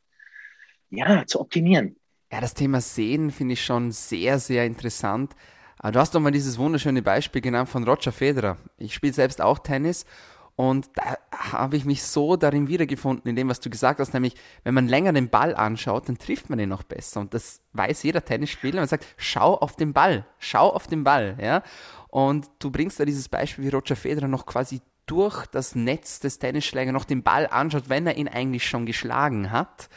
[0.95, 1.95] ja, zu optimieren.
[2.31, 5.35] Ja, das Thema Sehen finde ich schon sehr, sehr interessant.
[5.83, 8.57] Du hast doch mal dieses wunderschöne Beispiel genannt von Roger Federer.
[8.77, 10.05] Ich spiele selbst auch Tennis
[10.55, 14.35] und da habe ich mich so darin wiedergefunden, in dem, was du gesagt hast, nämlich,
[14.63, 17.19] wenn man länger den Ball anschaut, dann trifft man ihn noch besser.
[17.19, 18.79] Und das weiß jeder Tennisspieler.
[18.79, 21.61] Man sagt, schau auf den Ball, schau auf den Ball, ja.
[22.07, 26.39] Und du bringst da dieses Beispiel, wie Roger Federer noch quasi durch das Netz des
[26.39, 29.89] Tennisschlägers noch den Ball anschaut, wenn er ihn eigentlich schon geschlagen hat.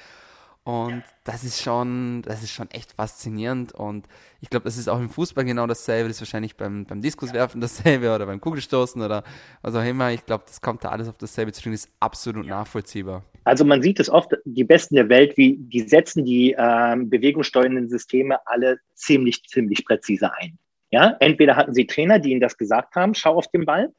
[0.68, 3.72] Und das ist schon, das ist schon echt faszinierend.
[3.72, 4.06] Und
[4.42, 6.08] ich glaube, das ist auch im Fußball genau dasselbe.
[6.08, 9.24] Das ist wahrscheinlich beim, beim Diskuswerfen dasselbe oder beim Kugelstoßen oder
[9.62, 10.12] was auch immer.
[10.12, 11.72] Ich glaube, das kommt da alles auf dasselbe zu tun.
[11.72, 13.24] Das ist absolut nachvollziehbar.
[13.44, 17.88] Also man sieht es oft, die Besten der Welt, wie die setzen die ähm, bewegungssteuernden
[17.88, 20.58] Systeme alle ziemlich, ziemlich präzise ein.
[20.90, 23.90] Ja, entweder hatten sie Trainer, die ihnen das gesagt haben, schau auf den Ball.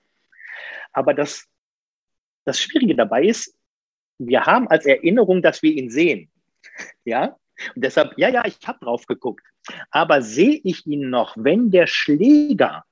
[0.93, 1.47] Aber das,
[2.45, 3.55] das Schwierige dabei ist,
[4.19, 6.29] wir haben als Erinnerung, dass wir ihn sehen.
[7.06, 7.38] Ja,
[7.76, 9.45] und deshalb, ja, ja, ich habe drauf geguckt.
[9.91, 12.86] Aber sehe ich ihn noch, wenn der Schläger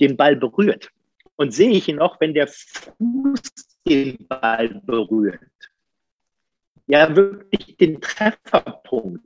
[0.00, 0.90] den Ball berührt?
[1.36, 3.42] Und sehe ich ihn noch, wenn der Fuß
[3.86, 5.40] den Ball berührt?
[6.86, 9.24] Ja, wirklich den Trefferpunkt.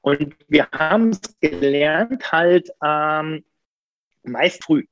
[0.00, 3.44] Und wir haben es gelernt, halt ähm,
[4.22, 4.84] meist früh.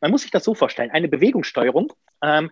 [0.00, 1.92] Man muss sich das so vorstellen, eine Bewegungssteuerung.
[2.22, 2.50] Ähm,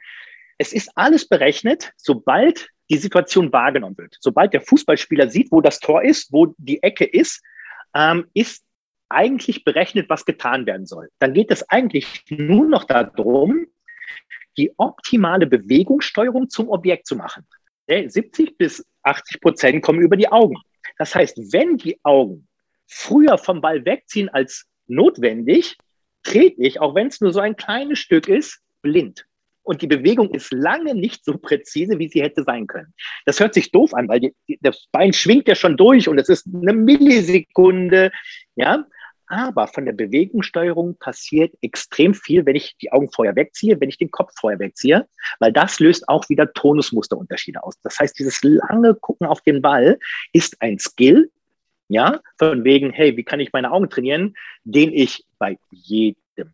[0.58, 4.16] es ist alles berechnet, sobald die Situation wahrgenommen wird.
[4.20, 7.42] Sobald der Fußballspieler sieht, wo das Tor ist, wo die Ecke ist,
[7.94, 8.64] ähm, ist
[9.08, 11.08] eigentlich berechnet, was getan werden soll.
[11.18, 13.66] Dann geht es eigentlich nur noch darum,
[14.56, 17.46] die optimale Bewegungssteuerung zum Objekt zu machen.
[17.88, 20.56] 70 bis 80 Prozent kommen über die Augen.
[20.98, 22.48] Das heißt, wenn die Augen
[22.86, 25.76] früher vom Ball wegziehen als notwendig,
[26.22, 29.26] trete ich, auch wenn es nur so ein kleines Stück ist, blind.
[29.62, 32.94] Und die Bewegung ist lange nicht so präzise, wie sie hätte sein können.
[33.26, 36.28] Das hört sich doof an, weil die, das Bein schwingt ja schon durch und es
[36.28, 38.10] ist eine Millisekunde.
[38.56, 38.84] Ja,
[39.32, 43.96] aber von der Bewegungssteuerung passiert extrem viel, wenn ich die Augen vorher wegziehe, wenn ich
[43.96, 47.80] den Kopf vorher wegziehe, weil das löst auch wieder Tonusmusterunterschiede aus.
[47.82, 49.98] Das heißt, dieses lange Gucken auf den Ball
[50.34, 51.30] ist ein Skill,
[51.88, 56.52] ja, von wegen, hey, wie kann ich meine Augen trainieren, den ich bei jedem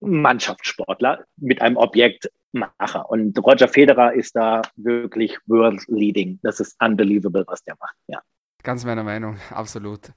[0.00, 3.04] Mannschaftssportler mit einem Objekt mache.
[3.04, 6.38] Und Roger Federer ist da wirklich world leading.
[6.42, 8.20] Das ist unbelievable, was der macht, ja.
[8.62, 10.12] Ganz meiner Meinung, absolut.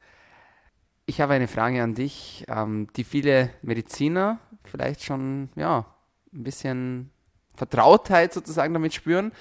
[1.05, 5.85] Ich habe eine Frage an dich, ähm, die viele Mediziner vielleicht schon ja,
[6.33, 7.11] ein bisschen
[7.55, 9.31] Vertrautheit sozusagen damit spüren.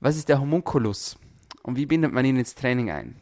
[0.00, 1.18] Was ist der Homunculus
[1.62, 3.20] und wie bindet man ihn ins Training ein?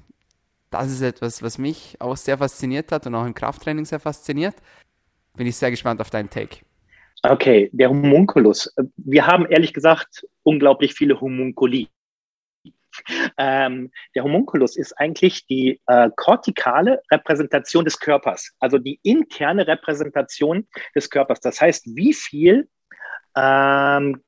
[0.71, 4.57] Das ist etwas, was mich auch sehr fasziniert hat und auch im Krafttraining sehr fasziniert.
[5.37, 6.59] Bin ich sehr gespannt auf deinen Take.
[7.23, 8.73] Okay, der Homunculus.
[8.97, 11.89] Wir haben ehrlich gesagt unglaublich viele Homunculi.
[13.39, 20.69] Ähm, der Homunculus ist eigentlich die äh, kortikale Repräsentation des Körpers, also die interne Repräsentation
[20.95, 21.41] des Körpers.
[21.41, 22.69] Das heißt, wie viel
[23.37, 24.23] ähm,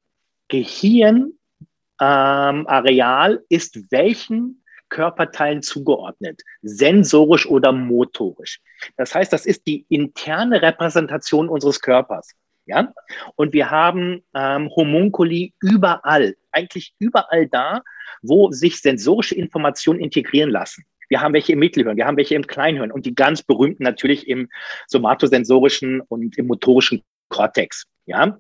[0.49, 4.65] Gehirnareal ähm, ist welchen
[4.97, 8.61] Körperteilen zugeordnet, sensorisch oder motorisch.
[8.97, 12.35] Das heißt, das ist die interne Repräsentation unseres Körpers.
[12.65, 12.95] Ja?
[13.35, 17.83] Und wir haben ähm, Homunculi überall, eigentlich überall da,
[18.23, 20.87] wo sich sensorische Informationen integrieren lassen.
[21.11, 24.27] Wir haben welche im Mittelhirn, wir haben welche im Kleinhirn und die ganz berühmten natürlich
[24.27, 24.49] im
[24.87, 27.85] somatosensorischen und im motorischen Kortex.
[28.07, 28.39] Ja,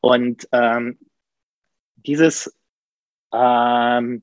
[0.00, 0.98] und ähm,
[1.96, 2.54] dieses
[3.32, 4.22] ähm,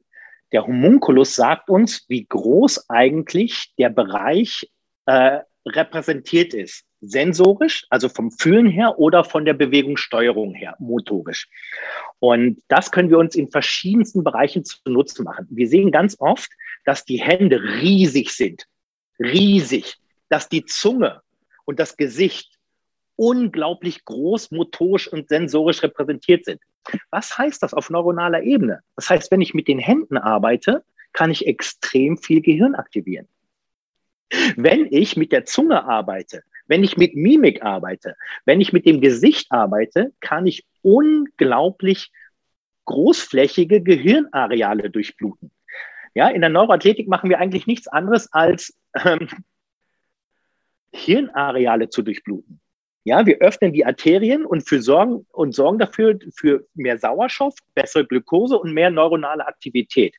[0.51, 4.69] der Homunculus sagt uns, wie groß eigentlich der Bereich
[5.05, 6.83] äh, repräsentiert ist.
[7.01, 11.47] Sensorisch, also vom Fühlen her oder von der Bewegungssteuerung her, motorisch.
[12.19, 15.47] Und das können wir uns in verschiedensten Bereichen zunutze machen.
[15.49, 16.51] Wir sehen ganz oft,
[16.85, 18.65] dass die Hände riesig sind.
[19.19, 19.97] Riesig.
[20.29, 21.21] Dass die Zunge
[21.65, 22.57] und das Gesicht
[23.15, 26.61] unglaublich groß motorisch und sensorisch repräsentiert sind.
[27.09, 28.81] Was heißt das auf neuronaler Ebene?
[28.95, 33.27] Das heißt, wenn ich mit den Händen arbeite, kann ich extrem viel Gehirn aktivieren.
[34.55, 38.15] Wenn ich mit der Zunge arbeite, wenn ich mit Mimik arbeite,
[38.45, 42.11] wenn ich mit dem Gesicht arbeite, kann ich unglaublich
[42.85, 45.51] großflächige Gehirnareale durchbluten.
[46.13, 49.27] Ja, in der Neuroathletik machen wir eigentlich nichts anderes als ähm,
[50.93, 52.60] Hirnareale zu durchbluten.
[53.03, 58.05] Ja, wir öffnen die Arterien und, für sorgen, und sorgen dafür für mehr Sauerstoff, bessere
[58.05, 60.15] Glucose und mehr neuronale Aktivität.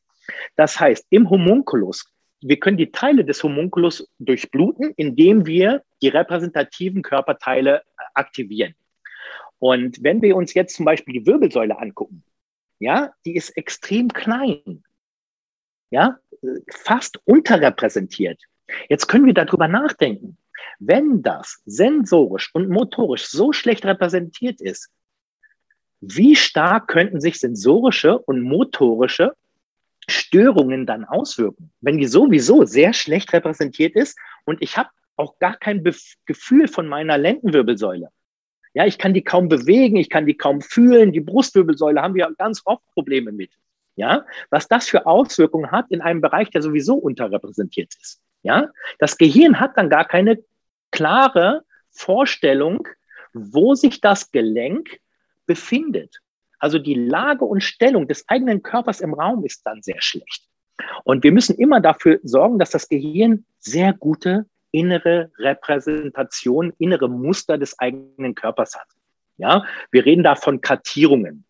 [0.56, 2.04] Das heißt, im Homunculus,
[2.40, 7.82] wir können die Teile des Homunculus durchbluten, indem wir die repräsentativen Körperteile
[8.14, 8.74] aktivieren.
[9.60, 12.24] Und wenn wir uns jetzt zum Beispiel die Wirbelsäule angucken,
[12.80, 14.82] ja, die ist extrem klein,
[15.90, 16.18] ja,
[16.72, 18.42] fast unterrepräsentiert.
[18.88, 20.36] Jetzt können wir darüber nachdenken.
[20.84, 24.90] Wenn das sensorisch und motorisch so schlecht repräsentiert ist,
[26.00, 29.34] wie stark könnten sich sensorische und motorische
[30.08, 35.56] Störungen dann auswirken, wenn die sowieso sehr schlecht repräsentiert ist und ich habe auch gar
[35.56, 38.08] kein Bef Gefühl von meiner Lendenwirbelsäule.
[38.74, 41.12] Ja, ich kann die kaum bewegen, ich kann die kaum fühlen.
[41.12, 43.52] Die Brustwirbelsäule haben wir ganz oft Probleme mit.
[43.94, 48.20] Ja, was das für Auswirkungen hat in einem Bereich, der sowieso unterrepräsentiert ist.
[48.42, 50.42] Ja, das Gehirn hat dann gar keine
[50.92, 52.86] klare Vorstellung,
[53.32, 55.00] wo sich das Gelenk
[55.46, 56.20] befindet.
[56.58, 60.46] Also die Lage und Stellung des eigenen Körpers im Raum ist dann sehr schlecht.
[61.04, 67.58] Und wir müssen immer dafür sorgen, dass das Gehirn sehr gute innere Repräsentation, innere Muster
[67.58, 68.86] des eigenen Körpers hat.
[69.36, 71.44] Ja, wir reden da von Kartierungen.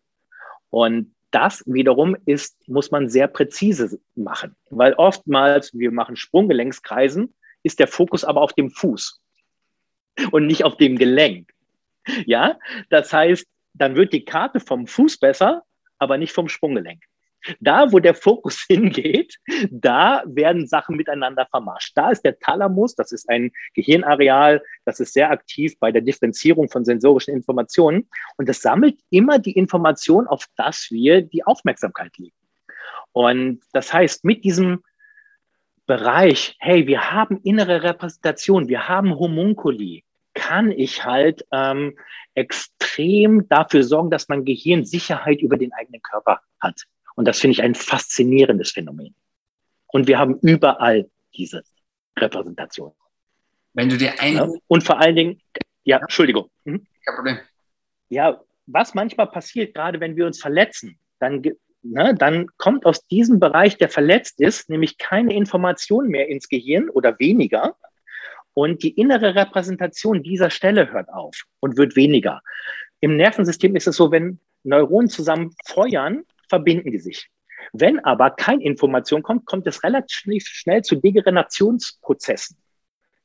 [0.69, 7.79] Und das wiederum ist, muss man sehr präzise machen, weil oftmals, wir machen Sprunggelenkskreisen, ist
[7.79, 9.22] der Fokus aber auf dem Fuß
[10.31, 11.51] und nicht auf dem Gelenk.
[12.25, 15.63] Ja, das heißt, dann wird die Karte vom Fuß besser,
[15.97, 17.03] aber nicht vom Sprunggelenk.
[17.59, 19.37] Da, wo der Fokus hingeht,
[19.69, 21.91] da werden Sachen miteinander vermascht.
[21.95, 26.69] Da ist der Thalamus, das ist ein Gehirnareal, das ist sehr aktiv bei der Differenzierung
[26.69, 32.35] von sensorischen Informationen und das sammelt immer die Information, auf das wir die Aufmerksamkeit legen.
[33.11, 34.83] Und das heißt, mit diesem
[35.85, 41.97] Bereich, hey, wir haben innere Repräsentation, wir haben Homunculi, kann ich halt ähm,
[42.33, 46.83] extrem dafür sorgen, dass mein Gehirn Sicherheit über den eigenen Körper hat.
[47.15, 49.13] Und das finde ich ein faszinierendes Phänomen.
[49.87, 51.63] Und wir haben überall diese
[52.17, 52.93] Repräsentation.
[53.73, 54.35] Wenn du dir ein...
[54.35, 55.41] Ja, und vor allen Dingen,
[55.83, 56.49] ja, Entschuldigung.
[56.63, 56.85] Mhm.
[57.05, 57.39] Kein Problem.
[58.09, 61.43] Ja, was manchmal passiert, gerade wenn wir uns verletzen, dann,
[61.83, 66.89] ne, dann kommt aus diesem Bereich, der verletzt ist, nämlich keine Information mehr ins Gehirn
[66.89, 67.75] oder weniger.
[68.53, 72.41] Und die innere Repräsentation dieser Stelle hört auf und wird weniger.
[72.99, 77.29] Im Nervensystem ist es so, wenn Neuronen zusammen feuern, verbinden die sich.
[77.73, 82.57] Wenn aber keine Information kommt, kommt es relativ schnell zu Degenerationsprozessen.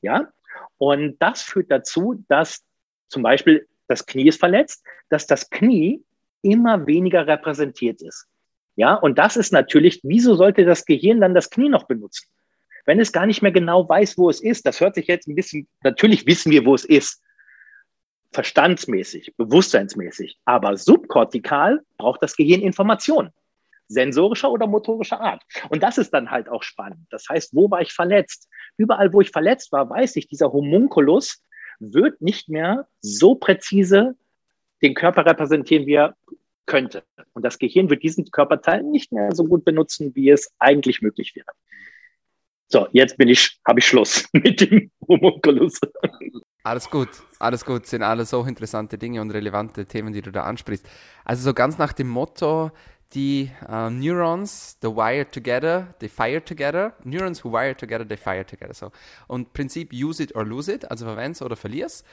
[0.00, 0.32] Ja?
[0.78, 2.64] Und das führt dazu, dass
[3.08, 6.02] zum Beispiel das Knie ist verletzt, dass das Knie
[6.42, 8.26] immer weniger repräsentiert ist.
[8.78, 12.28] Ja, und das ist natürlich, wieso sollte das Gehirn dann das Knie noch benutzen?
[12.86, 15.34] Wenn es gar nicht mehr genau weiß, wo es ist, das hört sich jetzt ein
[15.34, 17.20] bisschen, natürlich wissen wir, wo es ist
[18.30, 23.32] verstandsmäßig, bewusstseinsmäßig, aber subkortikal braucht das Gehirn Informationen,
[23.88, 25.42] sensorischer oder motorischer Art.
[25.70, 27.04] Und das ist dann halt auch spannend.
[27.10, 28.48] Das heißt, wo war ich verletzt?
[28.76, 31.42] Überall, wo ich verletzt war, weiß ich, dieser Homunculus
[31.80, 34.14] wird nicht mehr so präzise
[34.82, 36.14] den Körper repräsentieren, wie er
[36.68, 37.02] könnte.
[37.32, 41.34] Und das Gehirn wird diesen Körperteil nicht mehr so gut benutzen, wie es eigentlich möglich
[41.34, 41.50] wäre.
[42.68, 45.80] So, jetzt bin ich, habe ich Schluss mit dem Homunculus.
[46.62, 50.44] Alles gut, alles gut, sind alles so interessante Dinge und relevante Themen, die du da
[50.44, 50.86] ansprichst.
[51.24, 52.70] Also so ganz nach dem Motto,
[53.14, 56.92] die uh, Neurons, the wire together, they fire together.
[57.04, 58.74] Neurons who wire together, they fire together.
[58.74, 58.92] So.
[59.28, 62.04] Und Prinzip use it or lose it, also verwend's oder verlier's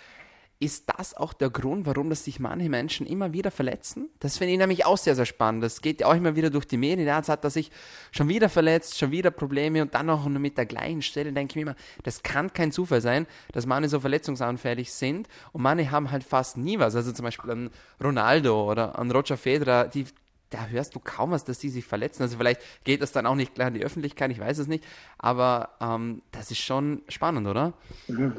[0.59, 4.09] ist das auch der Grund, warum das sich manche Menschen immer wieder verletzen?
[4.19, 5.63] Das finde ich nämlich auch sehr, sehr spannend.
[5.63, 7.07] Das geht ja auch immer wieder durch die Medien.
[7.07, 7.71] Jetzt hat er sich
[8.11, 11.33] schon wieder verletzt, schon wieder Probleme und dann auch nur mit der gleichen Stelle.
[11.33, 15.61] Denke ich mir immer, das kann kein Zufall sein, dass manche so verletzungsanfällig sind und
[15.61, 16.95] manche haben halt fast nie was.
[16.95, 17.69] Also zum Beispiel an
[18.01, 20.05] Ronaldo oder an Roger Federer, die
[20.51, 22.23] da hörst du kaum was, dass die sich verletzen.
[22.23, 24.85] Also vielleicht geht das dann auch nicht klar in die Öffentlichkeit, ich weiß es nicht.
[25.17, 27.73] Aber ähm, das ist schon spannend, oder?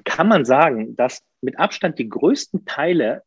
[0.05, 3.23] Kann man sagen, dass mit Abstand die größten Teile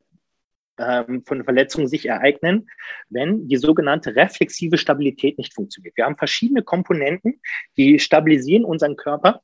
[0.78, 2.70] ähm, von Verletzungen sich ereignen,
[3.10, 5.98] wenn die sogenannte reflexive Stabilität nicht funktioniert.
[5.98, 7.42] Wir haben verschiedene Komponenten,
[7.78, 9.42] die stabilisieren unseren Körper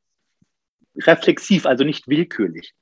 [0.98, 2.74] reflexiv, also nicht willkürlich.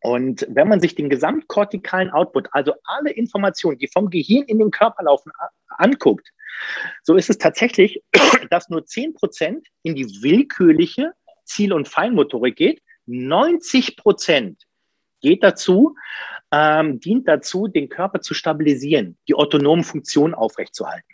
[0.00, 4.70] Und wenn man sich den gesamtkortikalen Output, also alle Informationen, die vom Gehirn in den
[4.70, 5.32] Körper laufen,
[5.68, 6.30] anguckt,
[7.02, 8.02] so ist es tatsächlich,
[8.50, 11.12] dass nur 10 Prozent in die willkürliche
[11.44, 12.82] Ziel- und Feinmotorik geht.
[13.06, 14.67] 90 Prozent
[15.20, 15.94] geht dazu,
[16.52, 21.08] ähm, dient dazu, den Körper zu stabilisieren, die autonomen Funktionen aufrechtzuerhalten.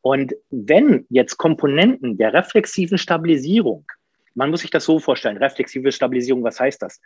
[0.00, 3.86] Und wenn jetzt Komponenten der reflexiven Stabilisierung
[4.34, 7.00] man muss sich das so vorstellen, reflexive Stabilisierung, was heißt das?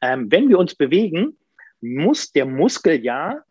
[0.00, 1.36] Ähm, wenn wir uns bewegen,
[1.80, 3.42] muss der Muskel ja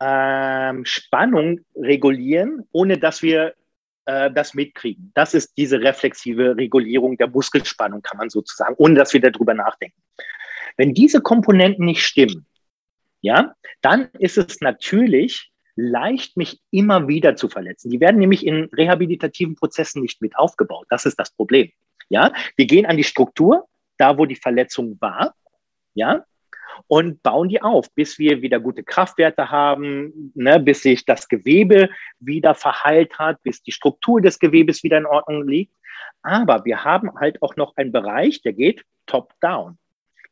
[0.00, 3.54] ähm, Spannung regulieren, ohne dass wir
[4.06, 5.10] äh, das mitkriegen.
[5.14, 10.00] Das ist diese reflexive Regulierung der Muskelspannung, kann man sozusagen, ohne dass wir darüber nachdenken.
[10.78, 12.46] Wenn diese Komponenten nicht stimmen,
[13.20, 17.90] ja, dann ist es natürlich leicht, mich immer wieder zu verletzen.
[17.90, 20.86] Die werden nämlich in rehabilitativen Prozessen nicht mit aufgebaut.
[20.88, 21.70] Das ist das Problem.
[22.08, 23.66] Ja, wir gehen an die Struktur,
[23.98, 25.34] da wo die Verletzung war,
[25.94, 26.24] ja,
[26.86, 31.90] und bauen die auf, bis wir wieder gute Kraftwerte haben, ne, bis sich das Gewebe
[32.20, 35.74] wieder verheilt hat, bis die Struktur des Gewebes wieder in Ordnung liegt.
[36.22, 39.76] Aber wir haben halt auch noch einen Bereich, der geht top-down.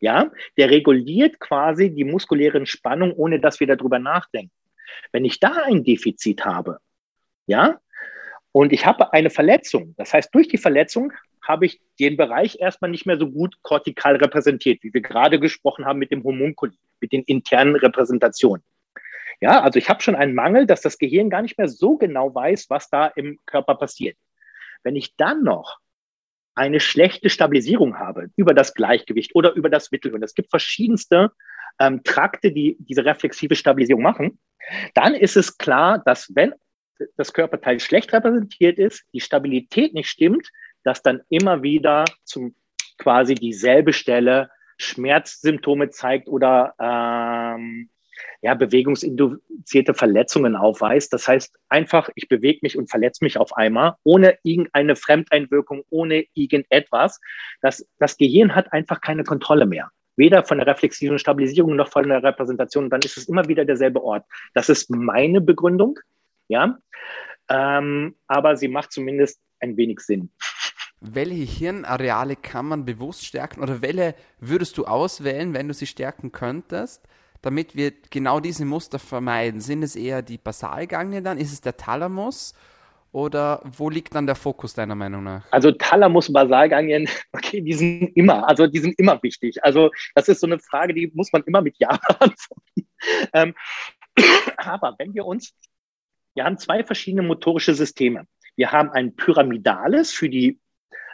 [0.00, 4.52] Ja, der reguliert quasi die muskulären Spannung, ohne dass wir darüber nachdenken.
[5.12, 6.78] Wenn ich da ein Defizit habe,
[7.46, 7.80] ja,
[8.52, 12.90] und ich habe eine Verletzung, das heißt, durch die Verletzung habe ich den Bereich erstmal
[12.90, 17.12] nicht mehr so gut kortikal repräsentiert, wie wir gerade gesprochen haben mit dem Homunkuli, mit
[17.12, 18.64] den internen Repräsentationen.
[19.40, 22.34] Ja, also ich habe schon einen Mangel, dass das Gehirn gar nicht mehr so genau
[22.34, 24.16] weiß, was da im Körper passiert.
[24.82, 25.78] Wenn ich dann noch
[26.56, 31.30] eine schlechte Stabilisierung habe über das Gleichgewicht oder über das Mittelhirn, es gibt verschiedenste
[31.78, 34.38] ähm, Trakte, die diese reflexive Stabilisierung machen,
[34.94, 36.54] dann ist es klar, dass wenn
[37.16, 40.50] das Körperteil schlecht repräsentiert ist, die Stabilität nicht stimmt,
[40.82, 42.54] dass dann immer wieder zum
[42.96, 47.90] quasi dieselbe Stelle Schmerzsymptome zeigt oder ähm,
[48.42, 51.12] ja, bewegungsinduzierte Verletzungen aufweist.
[51.12, 56.26] Das heißt einfach, ich bewege mich und verletze mich auf einmal, ohne irgendeine Fremdeinwirkung, ohne
[56.34, 57.20] irgendetwas.
[57.60, 59.90] Das, das Gehirn hat einfach keine Kontrolle mehr.
[60.16, 62.88] Weder von der reflexiven Stabilisierung noch von der Repräsentation.
[62.88, 64.24] dann ist es immer wieder derselbe Ort.
[64.54, 65.98] Das ist meine Begründung.
[66.48, 66.78] Ja,
[67.48, 70.30] ähm, aber sie macht zumindest ein wenig Sinn.
[71.00, 76.32] Welche Hirnareale kann man bewusst stärken oder welche würdest du auswählen, wenn du sie stärken
[76.32, 77.06] könntest,
[77.42, 79.60] damit wir genau diese Muster vermeiden?
[79.60, 81.38] Sind es eher die Basalganglien dann?
[81.38, 82.54] Ist es der Thalamus?
[83.12, 85.44] Oder wo liegt dann der Fokus deiner Meinung nach?
[85.50, 89.64] Also Thalamus, Basalganglien, okay, die sind immer, also die sind immer wichtig.
[89.64, 92.88] Also das ist so eine Frage, die muss man immer mit Ja beantworten.
[93.32, 93.54] Ähm,
[94.56, 95.54] aber wenn wir uns
[96.36, 98.26] wir haben zwei verschiedene motorische Systeme.
[98.56, 100.60] Wir haben ein pyramidales für die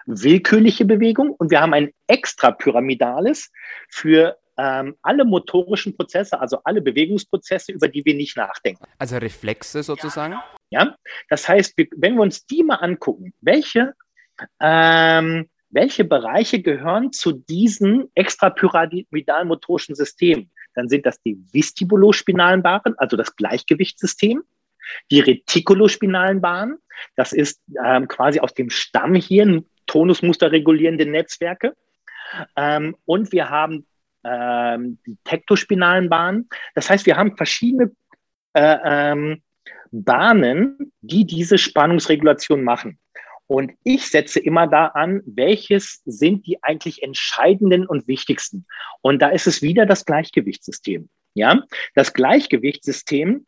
[0.04, 3.52] willkürliche Bewegung und wir haben ein extrapyramidales
[3.88, 8.84] für ähm, alle motorischen Prozesse, also alle Bewegungsprozesse, über die wir nicht nachdenken.
[8.96, 10.36] Also Reflexe sozusagen?
[10.70, 10.96] Ja,
[11.28, 13.94] das heißt, wenn wir uns die mal angucken, welche,
[14.60, 22.94] ähm, welche Bereiche gehören zu diesen extrapyramidalen motorischen Systemen, dann sind das die vestibulospinalen Bahnen,
[22.98, 24.42] also das Gleichgewichtssystem,
[25.10, 26.78] die retikulospinalen Bahnen,
[27.16, 31.74] das ist ähm, quasi aus dem Stammhirn tonusmusterregulierende Netzwerke.
[32.56, 33.86] Ähm, und wir haben
[34.24, 36.48] ähm, die tektospinalen Bahnen.
[36.74, 37.92] Das heißt, wir haben verschiedene
[38.54, 39.42] äh, ähm,
[39.90, 42.98] Bahnen, die diese Spannungsregulation machen.
[43.46, 48.66] Und ich setze immer da an, welches sind die eigentlich entscheidenden und wichtigsten.
[49.02, 51.10] Und da ist es wieder das Gleichgewichtssystem.
[51.34, 51.62] Ja,
[51.94, 53.46] das Gleichgewichtssystem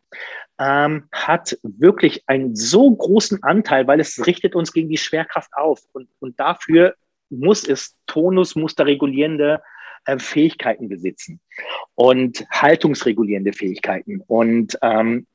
[0.58, 5.80] ähm, hat wirklich einen so großen Anteil, weil es richtet uns gegen die Schwerkraft auf.
[5.92, 6.94] Und, und dafür
[7.30, 9.62] muss es tonusmusterregulierende
[10.06, 11.40] äh, Fähigkeiten besitzen
[11.94, 14.20] und haltungsregulierende Fähigkeiten.
[14.26, 15.26] Und ähm,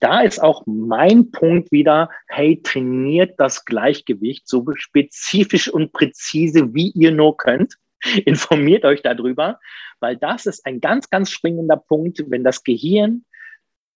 [0.00, 6.90] da ist auch mein Punkt wieder, hey, trainiert das Gleichgewicht so spezifisch und präzise, wie
[6.90, 7.76] ihr nur könnt.
[8.26, 9.58] Informiert euch darüber,
[10.00, 13.24] weil das ist ein ganz, ganz springender Punkt, wenn das Gehirn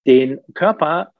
[0.07, 1.13] den Körper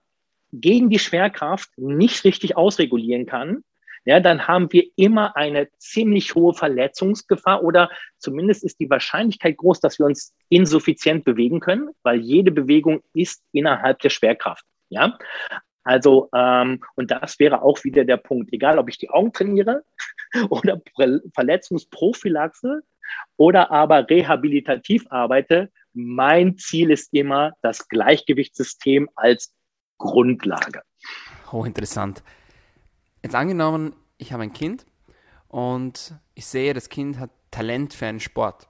[0.53, 3.63] gegen die Schwerkraft nicht richtig ausregulieren kann,
[4.05, 9.81] ja, dann haben wir immer eine ziemlich hohe Verletzungsgefahr oder zumindest ist die Wahrscheinlichkeit groß,
[9.81, 14.65] dass wir uns insuffizient bewegen können, weil jede Bewegung ist innerhalb der Schwerkraft.
[14.89, 15.19] Ja,
[15.85, 19.85] also, ähm, und das wäre auch wieder der Punkt, egal ob ich die Augen trainiere
[20.51, 20.81] oder
[21.35, 22.83] Verletzungsprophylaxe
[23.37, 29.53] oder aber rehabilitativ arbeite, mein Ziel ist immer das Gleichgewichtssystem als
[29.99, 30.83] Grundlage.
[31.51, 31.65] Oh.
[33.23, 34.87] Jetzt angenommen, ich habe ein Kind
[35.49, 38.69] und ich sehe, das Kind hat Talent für einen Sport.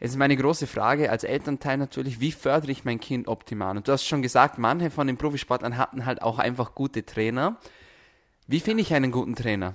[0.00, 3.76] Es ist meine große Frage als Elternteil natürlich, wie fördere ich mein Kind optimal?
[3.76, 7.58] Und du hast schon gesagt, manche von den Profisportlern hatten halt auch einfach gute Trainer.
[8.46, 9.74] Wie finde ich einen guten Trainer?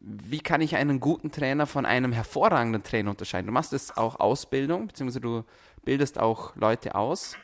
[0.00, 3.46] wie kann ich einen guten Trainer von einem hervorragenden Trainer unterscheiden?
[3.46, 5.44] Du machst es auch Ausbildung, beziehungsweise du
[5.84, 7.36] bildest auch Leute aus.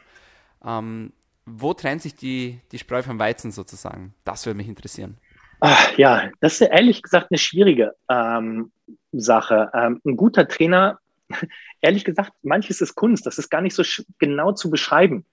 [0.64, 1.12] Ähm,
[1.46, 4.14] wo trennt sich die, die Spreu vom Weizen sozusagen?
[4.24, 5.18] Das würde mich interessieren.
[5.66, 8.70] Ach, ja, das ist ehrlich gesagt eine schwierige ähm,
[9.12, 9.70] Sache.
[9.72, 10.98] Ähm, ein guter Trainer,
[11.80, 13.82] ehrlich gesagt, manches ist Kunst, das ist gar nicht so
[14.18, 15.24] genau zu beschreiben.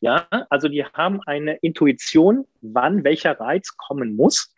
[0.00, 4.52] Ja, also die haben eine Intuition, wann welcher Reiz kommen muss.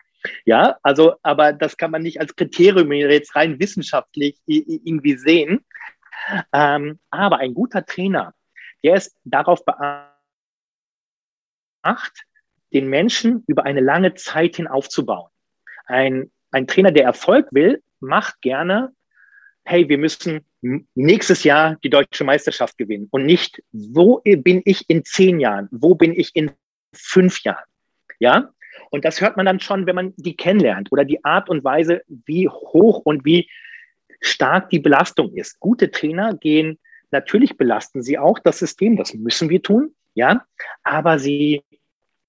[0.47, 5.63] Ja, also, aber das kann man nicht als Kriterium jetzt rein wissenschaftlich irgendwie sehen.
[6.55, 8.33] Ähm, aber ein guter Trainer,
[8.83, 10.09] der ist darauf beacht,
[12.73, 15.31] den Menschen über eine lange Zeit hin aufzubauen.
[15.87, 18.93] Ein, ein Trainer, der Erfolg will, macht gerne,
[19.65, 20.45] hey, wir müssen
[20.95, 25.95] nächstes Jahr die deutsche Meisterschaft gewinnen und nicht, wo bin ich in zehn Jahren, wo
[25.95, 26.51] bin ich in
[26.93, 27.65] fünf Jahren.
[28.19, 28.51] Ja,
[28.91, 32.03] und das hört man dann schon, wenn man die kennenlernt oder die Art und Weise,
[32.27, 33.49] wie hoch und wie
[34.21, 35.61] stark die Belastung ist.
[35.61, 36.79] Gute Trainer gehen,
[37.11, 40.45] natürlich belasten sie auch das System, das müssen wir tun, ja,
[40.83, 41.63] aber sie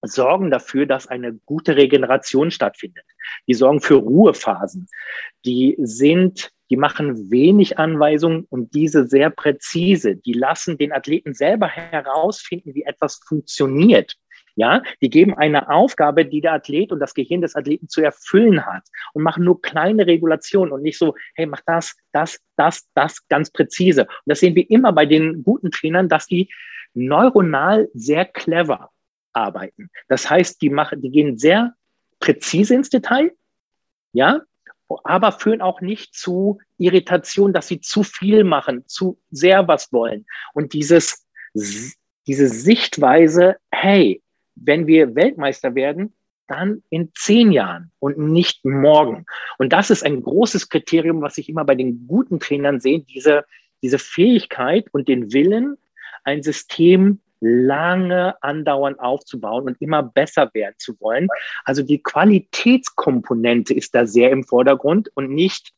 [0.02, 3.06] sorgen dafür, dass eine gute Regeneration stattfindet.
[3.48, 4.88] Die sorgen für Ruhephasen.
[5.46, 10.16] Die sind, die machen wenig Anweisungen und diese sehr präzise.
[10.16, 14.16] Die lassen den Athleten selber herausfinden, wie etwas funktioniert.
[14.56, 18.66] Ja, die geben eine Aufgabe, die der Athlet und das Gehirn des Athleten zu erfüllen
[18.66, 18.84] hat
[19.14, 23.52] und machen nur kleine Regulationen und nicht so, hey, mach das, das, das, das ganz
[23.52, 24.02] präzise.
[24.02, 26.50] Und das sehen wir immer bei den guten Trainern, dass die
[26.94, 28.90] neuronal sehr clever
[29.34, 29.90] arbeiten.
[30.08, 31.74] Das heißt, die machen, die gehen sehr
[32.20, 33.32] präzise ins Detail,
[34.14, 34.42] ja,
[35.04, 40.26] aber führen auch nicht zu Irritation, dass sie zu viel machen, zu sehr was wollen.
[40.54, 44.22] Und dieses, diese Sichtweise, hey,
[44.56, 46.14] wenn wir Weltmeister werden,
[46.48, 49.26] dann in zehn Jahren und nicht morgen.
[49.60, 53.46] Und das ist ein großes Kriterium, was ich immer bei den guten Trainern sehe, diese,
[53.84, 55.78] diese Fähigkeit und den Willen,
[56.24, 61.28] ein System lange andauernd aufzubauen und immer besser werden zu wollen.
[61.64, 65.72] Also die Qualitätskomponente ist da sehr im Vordergrund und nicht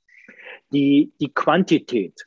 [0.72, 2.26] die, die Quantität.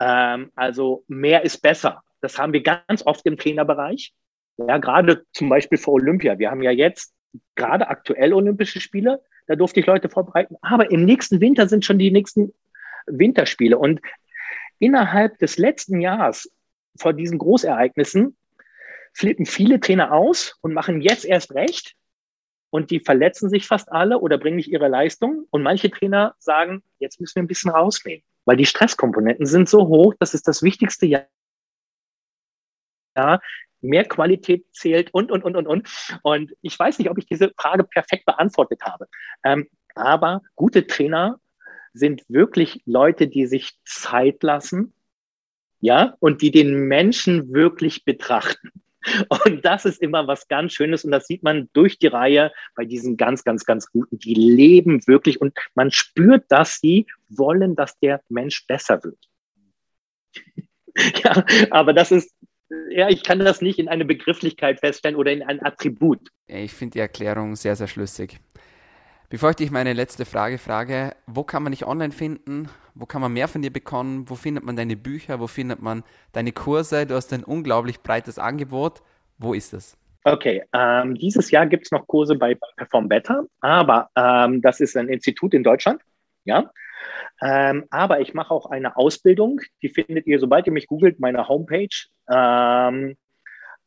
[0.00, 2.02] Ähm, also mehr ist besser.
[2.20, 4.14] Das haben wir ganz oft im Trainerbereich.
[4.56, 6.38] Ja, gerade zum Beispiel für Olympia.
[6.38, 7.12] Wir haben ja jetzt
[7.54, 9.22] gerade aktuell Olympische Spiele.
[9.46, 10.56] Da durfte ich Leute vorbereiten.
[10.62, 12.54] Aber im nächsten Winter sind schon die nächsten
[13.06, 13.76] Winterspiele.
[13.76, 14.00] Und
[14.78, 16.50] innerhalb des letzten Jahres
[16.96, 18.36] vor diesen Großereignissen
[19.12, 21.94] flippen viele Trainer aus und machen jetzt erst recht.
[22.70, 25.46] Und die verletzen sich fast alle oder bringen nicht ihre Leistung.
[25.50, 29.86] Und manche Trainer sagen, jetzt müssen wir ein bisschen rausnehmen, weil die Stresskomponenten sind so
[29.86, 31.26] hoch, das ist das wichtigste Jahr.
[33.16, 33.40] Ja,
[33.80, 35.88] mehr Qualität zählt und, und, und, und, und.
[36.22, 39.06] Und ich weiß nicht, ob ich diese Frage perfekt beantwortet habe.
[39.44, 41.38] Ähm, aber gute Trainer
[41.92, 44.92] sind wirklich Leute, die sich Zeit lassen,
[45.84, 48.70] ja, und die den Menschen wirklich betrachten.
[49.28, 52.86] Und das ist immer was ganz Schönes und das sieht man durch die Reihe bei
[52.86, 54.18] diesen ganz, ganz, ganz Guten.
[54.18, 59.18] Die leben wirklich und man spürt, dass sie wollen, dass der Mensch besser wird.
[61.22, 62.34] ja, aber das ist,
[62.88, 66.30] ja, ich kann das nicht in eine Begrifflichkeit feststellen oder in ein Attribut.
[66.46, 68.40] Ich finde die Erklärung sehr, sehr schlüssig.
[69.34, 72.68] Bevor ich dich meine letzte Frage frage, wo kann man dich online finden?
[72.94, 74.30] Wo kann man mehr von dir bekommen?
[74.30, 75.40] Wo findet man deine Bücher?
[75.40, 77.04] Wo findet man deine Kurse?
[77.04, 79.02] Du hast ein unglaublich breites Angebot.
[79.38, 79.96] Wo ist es?
[80.22, 84.96] Okay, ähm, dieses Jahr gibt es noch Kurse bei Perform Better, aber ähm, das ist
[84.96, 86.00] ein Institut in Deutschland.
[86.44, 86.70] Ja,
[87.42, 91.48] ähm, aber ich mache auch eine Ausbildung, die findet ihr, sobald ihr mich googelt, meine
[91.48, 91.88] Homepage.
[92.30, 93.16] Ähm,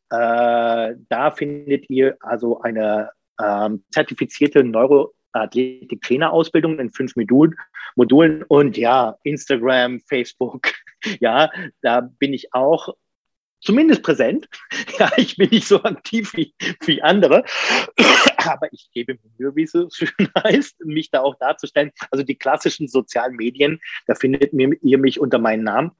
[0.09, 7.55] äh, da findet ihr also eine ähm, zertifizierte Neuro Athletik-Trainerausbildung in fünf Modulen,
[7.95, 10.73] Modulen und ja, Instagram, Facebook,
[11.19, 11.49] ja,
[11.82, 12.95] da bin ich auch
[13.61, 14.47] zumindest präsent.
[14.99, 16.55] Ja, ich bin nicht so aktiv wie,
[16.86, 17.43] wie andere,
[18.38, 20.09] aber ich gebe mir Mühe, wie es so schön
[20.43, 21.91] heißt, mich da auch darzustellen.
[22.09, 25.91] Also die klassischen sozialen Medien, da findet ihr mich unter meinem Namen.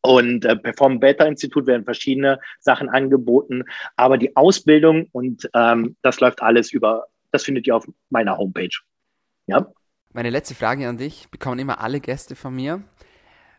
[0.00, 3.62] Und äh, Perform Beta Institut werden verschiedene Sachen angeboten,
[3.94, 8.78] aber die Ausbildung und ähm, das läuft alles über das findet ihr auf meiner Homepage.
[9.46, 9.72] Ja.
[10.12, 12.82] Meine letzte Frage an dich bekommen immer alle Gäste von mir.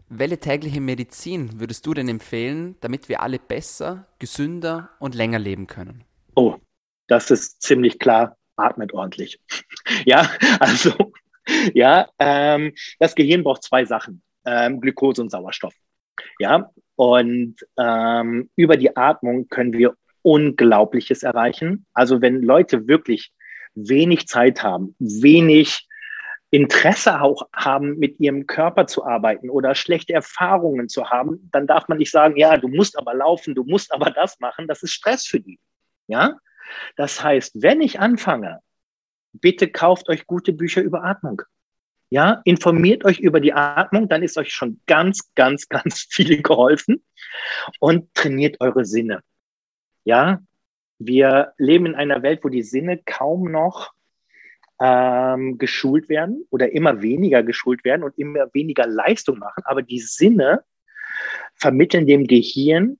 [0.07, 5.65] Welche tägliche Medizin würdest du denn empfehlen, damit wir alle besser, gesünder und länger leben
[5.65, 6.03] können?
[6.35, 6.57] Oh,
[7.07, 8.37] das ist ziemlich klar.
[8.55, 9.39] Atmet ordentlich.
[10.05, 10.91] ja, also,
[11.73, 15.73] ja, ähm, das Gehirn braucht zwei Sachen: ähm, Glukose und Sauerstoff.
[16.37, 21.87] Ja, und ähm, über die Atmung können wir Unglaubliches erreichen.
[21.93, 23.31] Also, wenn Leute wirklich
[23.75, 25.87] wenig Zeit haben, wenig
[26.53, 31.87] Interesse auch haben, mit ihrem Körper zu arbeiten oder schlechte Erfahrungen zu haben, dann darf
[31.87, 34.67] man nicht sagen, ja, du musst aber laufen, du musst aber das machen.
[34.67, 35.59] Das ist Stress für die.
[36.05, 36.37] Ja?
[36.95, 38.59] Das heißt, wenn ich anfange,
[39.31, 41.41] bitte kauft euch gute Bücher über Atmung.
[42.11, 47.03] Ja, informiert euch über die Atmung, dann ist euch schon ganz, ganz, ganz viel geholfen
[47.79, 49.21] und trainiert eure Sinne.
[50.03, 50.39] Ja,
[51.07, 53.93] wir leben in einer Welt, wo die Sinne kaum noch
[54.79, 59.63] ähm, geschult werden oder immer weniger geschult werden und immer weniger Leistung machen.
[59.65, 60.63] Aber die Sinne
[61.55, 62.97] vermitteln dem Gehirn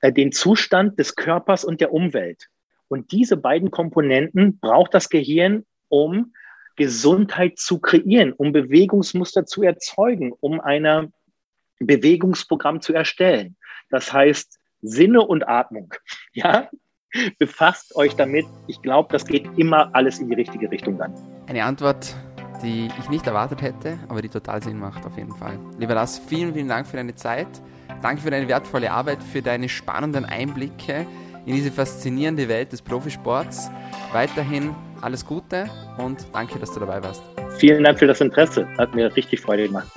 [0.00, 2.48] äh, den Zustand des Körpers und der Umwelt.
[2.88, 6.32] Und diese beiden Komponenten braucht das Gehirn, um
[6.76, 11.12] Gesundheit zu kreieren, um Bewegungsmuster zu erzeugen, um ein
[11.78, 13.56] Bewegungsprogramm zu erstellen.
[13.90, 15.94] Das heißt, Sinne und Atmung.
[16.32, 16.70] Ja,
[17.38, 18.46] Befasst euch damit.
[18.66, 21.12] Ich glaube, das geht immer alles in die richtige Richtung dann.
[21.46, 22.14] Eine Antwort,
[22.62, 25.58] die ich nicht erwartet hätte, aber die total Sinn macht auf jeden Fall.
[25.78, 27.48] Lieber Lars, vielen, vielen Dank für deine Zeit.
[28.02, 31.06] Danke für deine wertvolle Arbeit, für deine spannenden Einblicke
[31.46, 33.70] in diese faszinierende Welt des Profisports.
[34.12, 37.22] Weiterhin alles Gute und danke, dass du dabei warst.
[37.58, 38.66] Vielen Dank für das Interesse.
[38.78, 39.88] Hat mir richtig Freude gemacht.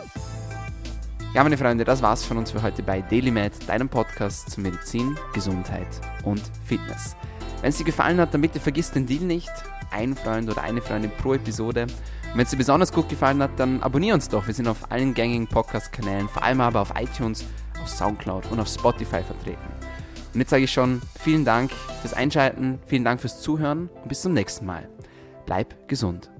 [1.34, 5.18] Ja, meine Freunde, das war's von uns für heute bei DailyMed, deinem Podcast zu Medizin,
[5.34, 5.88] Gesundheit
[6.24, 7.16] und Fitness.
[7.62, 9.50] Wenn es dir gefallen hat, dann bitte vergiss den Deal nicht.
[9.90, 11.84] Ein Freund oder eine Freundin pro Episode.
[11.84, 14.46] Und wenn es dir besonders gut gefallen hat, dann abonnier uns doch.
[14.46, 17.46] Wir sind auf allen gängigen Podcast-Kanälen, vor allem aber auf iTunes,
[17.82, 19.58] auf Soundcloud und auf Spotify vertreten.
[20.36, 21.72] Und jetzt sage ich schon vielen Dank
[22.02, 24.88] fürs Einschalten, vielen Dank fürs Zuhören und bis zum nächsten Mal.
[25.48, 26.33] Bleib gesund.